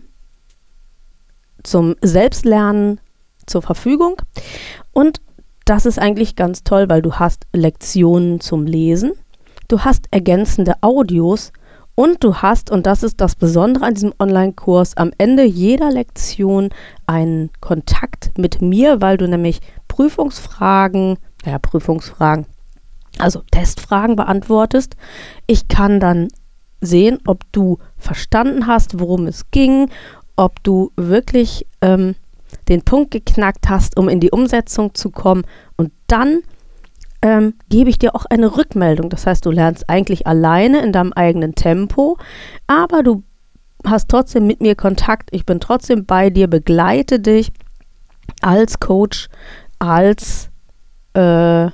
zum 1.63 1.95
Selbstlernen 2.03 3.01
zur 3.47 3.63
Verfügung 3.63 4.17
und 4.93 5.21
das 5.65 5.87
ist 5.87 5.99
eigentlich 5.99 6.35
ganz 6.37 6.65
toll, 6.65 6.89
weil 6.89 7.03
du 7.03 7.15
hast 7.15 7.47
Lektionen 7.53 8.41
zum 8.41 8.67
Lesen, 8.67 9.13
du 9.69 9.81
hast 9.81 10.07
ergänzende 10.11 10.75
Audios 10.81 11.53
und 12.01 12.25
du 12.25 12.37
hast, 12.37 12.71
und 12.71 12.87
das 12.87 13.03
ist 13.03 13.21
das 13.21 13.35
Besondere 13.35 13.85
an 13.85 13.93
diesem 13.93 14.15
Online-Kurs, 14.19 14.97
am 14.97 15.11
Ende 15.19 15.45
jeder 15.45 15.91
Lektion 15.91 16.71
einen 17.07 17.51
Kontakt 17.61 18.31
mit 18.39 18.63
mir, 18.63 19.03
weil 19.03 19.19
du 19.19 19.29
nämlich 19.29 19.61
Prüfungsfragen, 19.87 21.19
naja, 21.45 21.59
Prüfungsfragen, 21.59 22.47
also 23.19 23.43
Testfragen 23.51 24.17
beantwortest. 24.17 24.97
Ich 25.47 25.69
kann 25.69 26.01
dann 26.01 26.29
sehen, 26.81 27.19
ob 27.27 27.45
du 27.53 27.77
verstanden 27.99 28.67
hast, 28.67 28.99
worum 28.99 29.27
es 29.27 29.51
ging, 29.51 29.91
ob 30.37 30.63
du 30.63 30.93
wirklich 30.97 31.67
ähm, 31.83 32.15
den 32.71 32.81
Punkt 32.81 33.11
geknackt 33.11 33.69
hast, 33.69 33.99
um 33.99 34.09
in 34.09 34.21
die 34.21 34.31
Umsetzung 34.31 34.95
zu 34.95 35.11
kommen. 35.11 35.43
Und 35.77 35.93
dann 36.07 36.41
ähm, 37.23 37.55
gebe 37.69 37.91
ich 37.91 37.99
dir 37.99 38.15
auch 38.15 38.25
eine 38.27 38.57
Rückmeldung. 38.57 39.11
Das 39.11 39.27
heißt, 39.27 39.45
du 39.45 39.51
lernst 39.51 39.89
eigentlich 39.89 40.27
alleine 40.27 40.81
in 40.81 40.93
deinem 40.93 41.13
eigenen 41.13 41.55
Tempo, 41.55 42.17
aber 42.67 43.03
du 43.03 43.23
hast 43.85 44.09
trotzdem 44.09 44.47
mit 44.47 44.61
mir 44.61 44.75
Kontakt. 44.75 45.31
Ich 45.33 45.47
bin 45.47 45.61
trotzdem 45.61 46.07
bei 46.07 46.31
dir, 46.31 46.49
begleite 46.49 47.21
dich 47.21 47.53
als 48.43 48.81
Coach, 48.81 49.29
als 49.79 50.51
äh, 51.15 51.69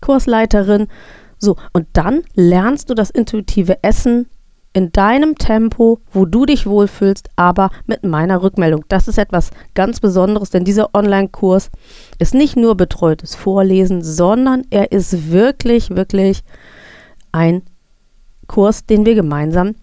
Kursleiterin. 0.00 0.88
So, 1.38 1.56
und 1.72 1.86
dann 1.94 2.22
lernst 2.34 2.90
du 2.90 2.94
das 2.94 3.10
intuitive 3.10 3.82
Essen 3.82 4.28
in 4.72 4.92
deinem 4.92 5.36
Tempo, 5.36 6.00
wo 6.12 6.26
du 6.26 6.46
dich 6.46 6.66
wohlfühlst, 6.66 7.28
aber 7.36 7.70
mit 7.86 8.04
meiner 8.04 8.42
Rückmeldung. 8.42 8.84
Das 8.88 9.08
ist 9.08 9.18
etwas 9.18 9.50
ganz 9.74 10.00
Besonderes, 10.00 10.50
denn 10.50 10.64
dieser 10.64 10.94
Online-Kurs 10.94 11.70
ist 12.18 12.34
nicht 12.34 12.56
nur 12.56 12.76
betreutes 12.76 13.34
Vorlesen, 13.34 14.02
sondern 14.02 14.64
er 14.70 14.92
ist 14.92 15.30
wirklich, 15.30 15.90
wirklich 15.90 16.42
ein 17.32 17.62
Kurs, 18.46 18.86
den 18.86 19.04
wir 19.06 19.14
gemeinsam 19.14 19.74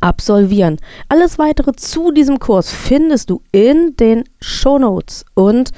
absolvieren. 0.00 0.78
Alles 1.08 1.38
weitere 1.38 1.72
zu 1.72 2.12
diesem 2.12 2.38
Kurs 2.38 2.70
findest 2.70 3.30
du 3.30 3.42
in 3.52 3.96
den 3.96 4.24
Show 4.40 4.78
Notes 4.78 5.24
und 5.34 5.72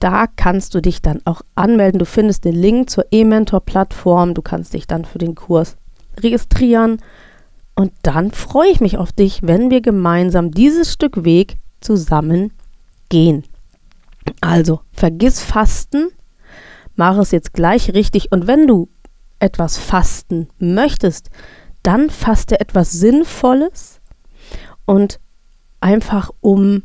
da 0.00 0.26
kannst 0.26 0.74
du 0.74 0.82
dich 0.82 1.00
dann 1.00 1.22
auch 1.24 1.40
anmelden. 1.54 1.98
Du 1.98 2.04
findest 2.04 2.44
den 2.44 2.54
Link 2.54 2.90
zur 2.90 3.06
E-Mentor-Plattform. 3.10 4.34
Du 4.34 4.42
kannst 4.42 4.74
dich 4.74 4.86
dann 4.86 5.06
für 5.06 5.16
den 5.16 5.34
Kurs 5.34 5.76
registrieren. 6.20 6.98
Und 7.74 7.92
dann 8.02 8.30
freue 8.30 8.70
ich 8.70 8.80
mich 8.80 8.98
auf 8.98 9.12
dich, 9.12 9.40
wenn 9.42 9.70
wir 9.70 9.80
gemeinsam 9.80 10.50
dieses 10.50 10.92
Stück 10.92 11.24
Weg 11.24 11.56
zusammen 11.80 12.52
gehen. 13.08 13.44
Also, 14.40 14.80
vergiss 14.92 15.42
Fasten, 15.42 16.08
mach 16.94 17.18
es 17.18 17.30
jetzt 17.30 17.52
gleich 17.52 17.92
richtig 17.92 18.32
und 18.32 18.46
wenn 18.46 18.66
du 18.66 18.88
etwas 19.38 19.76
fasten 19.76 20.48
möchtest, 20.58 21.30
dann 21.82 22.08
faste 22.08 22.60
etwas 22.60 22.92
Sinnvolles 22.92 24.00
und 24.86 25.20
einfach 25.80 26.30
um 26.40 26.84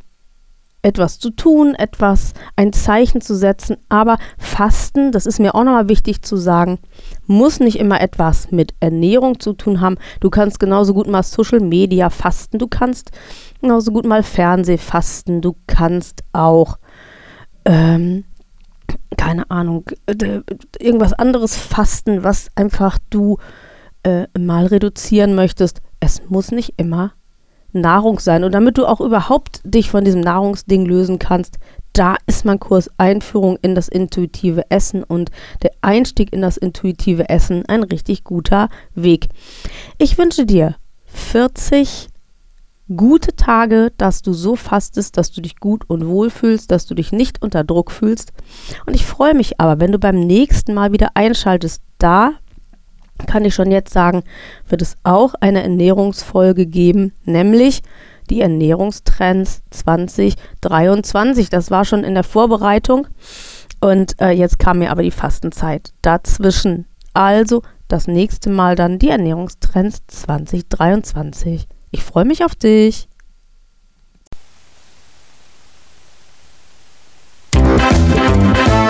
etwas 0.81 1.19
zu 1.19 1.31
tun, 1.31 1.75
etwas, 1.75 2.33
ein 2.55 2.73
Zeichen 2.73 3.21
zu 3.21 3.35
setzen. 3.35 3.77
Aber 3.89 4.17
Fasten, 4.37 5.11
das 5.11 5.25
ist 5.25 5.39
mir 5.39 5.55
auch 5.55 5.63
nochmal 5.63 5.89
wichtig 5.89 6.21
zu 6.21 6.37
sagen, 6.37 6.79
muss 7.27 7.59
nicht 7.59 7.79
immer 7.79 8.01
etwas 8.01 8.51
mit 8.51 8.73
Ernährung 8.79 9.39
zu 9.39 9.53
tun 9.53 9.81
haben. 9.81 9.97
Du 10.19 10.29
kannst 10.29 10.59
genauso 10.59 10.93
gut 10.93 11.07
mal 11.07 11.23
Social 11.23 11.59
Media 11.59 12.09
fasten, 12.09 12.59
du 12.59 12.67
kannst 12.67 13.11
genauso 13.61 13.91
gut 13.91 14.05
mal 14.05 14.23
Fernseh 14.23 14.77
fasten, 14.77 15.41
du 15.41 15.55
kannst 15.67 16.23
auch, 16.31 16.77
ähm, 17.65 18.23
keine 19.17 19.49
Ahnung, 19.51 19.85
irgendwas 20.79 21.13
anderes 21.13 21.57
fasten, 21.57 22.23
was 22.23 22.47
einfach 22.55 22.97
du 23.09 23.37
äh, 24.03 24.27
mal 24.37 24.65
reduzieren 24.65 25.35
möchtest. 25.35 25.81
Es 25.99 26.21
muss 26.29 26.51
nicht 26.51 26.75
immer 26.77 27.11
Nahrung 27.71 28.19
sein. 28.19 28.43
Und 28.43 28.53
damit 28.53 28.77
du 28.77 28.85
auch 28.85 29.01
überhaupt 29.01 29.61
dich 29.63 29.89
von 29.89 30.03
diesem 30.03 30.21
Nahrungsding 30.21 30.85
lösen 30.85 31.19
kannst, 31.19 31.57
da 31.93 32.15
ist 32.27 32.45
mein 32.45 32.59
Kurs 32.59 32.89
Einführung 32.97 33.57
in 33.61 33.75
das 33.75 33.87
intuitive 33.87 34.69
Essen 34.69 35.03
und 35.03 35.31
der 35.63 35.71
Einstieg 35.81 36.31
in 36.31 36.41
das 36.41 36.57
intuitive 36.57 37.29
Essen 37.29 37.65
ein 37.67 37.83
richtig 37.83 38.23
guter 38.23 38.69
Weg. 38.95 39.27
Ich 39.97 40.17
wünsche 40.17 40.45
dir 40.45 40.75
40 41.05 42.09
gute 42.95 43.35
Tage, 43.35 43.91
dass 43.97 44.21
du 44.21 44.33
so 44.33 44.55
fastest, 44.55 45.17
dass 45.17 45.31
du 45.31 45.41
dich 45.41 45.57
gut 45.57 45.83
und 45.87 46.07
wohl 46.07 46.29
fühlst, 46.29 46.71
dass 46.71 46.85
du 46.85 46.95
dich 46.95 47.11
nicht 47.11 47.41
unter 47.41 47.63
Druck 47.63 47.91
fühlst. 47.91 48.33
Und 48.85 48.95
ich 48.95 49.05
freue 49.05 49.35
mich 49.35 49.59
aber, 49.59 49.79
wenn 49.79 49.91
du 49.91 49.99
beim 49.99 50.19
nächsten 50.19 50.73
Mal 50.73 50.91
wieder 50.91 51.11
einschaltest. 51.13 51.81
Da 51.99 52.33
kann 53.27 53.45
ich 53.45 53.55
schon 53.55 53.71
jetzt 53.71 53.93
sagen, 53.93 54.23
wird 54.67 54.81
es 54.81 54.97
auch 55.03 55.33
eine 55.39 55.63
Ernährungsfolge 55.63 56.65
geben, 56.65 57.13
nämlich 57.25 57.81
die 58.29 58.41
Ernährungstrends 58.41 59.63
2023. 59.71 61.49
Das 61.49 61.71
war 61.71 61.85
schon 61.85 62.03
in 62.03 62.13
der 62.13 62.23
Vorbereitung 62.23 63.07
und 63.81 64.19
äh, 64.21 64.31
jetzt 64.31 64.59
kam 64.59 64.79
mir 64.79 64.91
aber 64.91 65.03
die 65.03 65.11
Fastenzeit 65.11 65.93
dazwischen. 66.01 66.85
Also 67.13 67.63
das 67.87 68.07
nächste 68.07 68.49
Mal 68.49 68.75
dann 68.75 68.99
die 68.99 69.09
Ernährungstrends 69.09 70.01
2023. 70.07 71.67
Ich 71.91 72.03
freue 72.03 72.25
mich 72.25 72.43
auf 72.43 72.55
dich. 72.55 73.07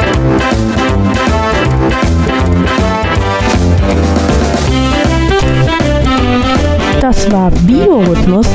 Das 0.01 0.88
Biorhythmus, 8.39 8.47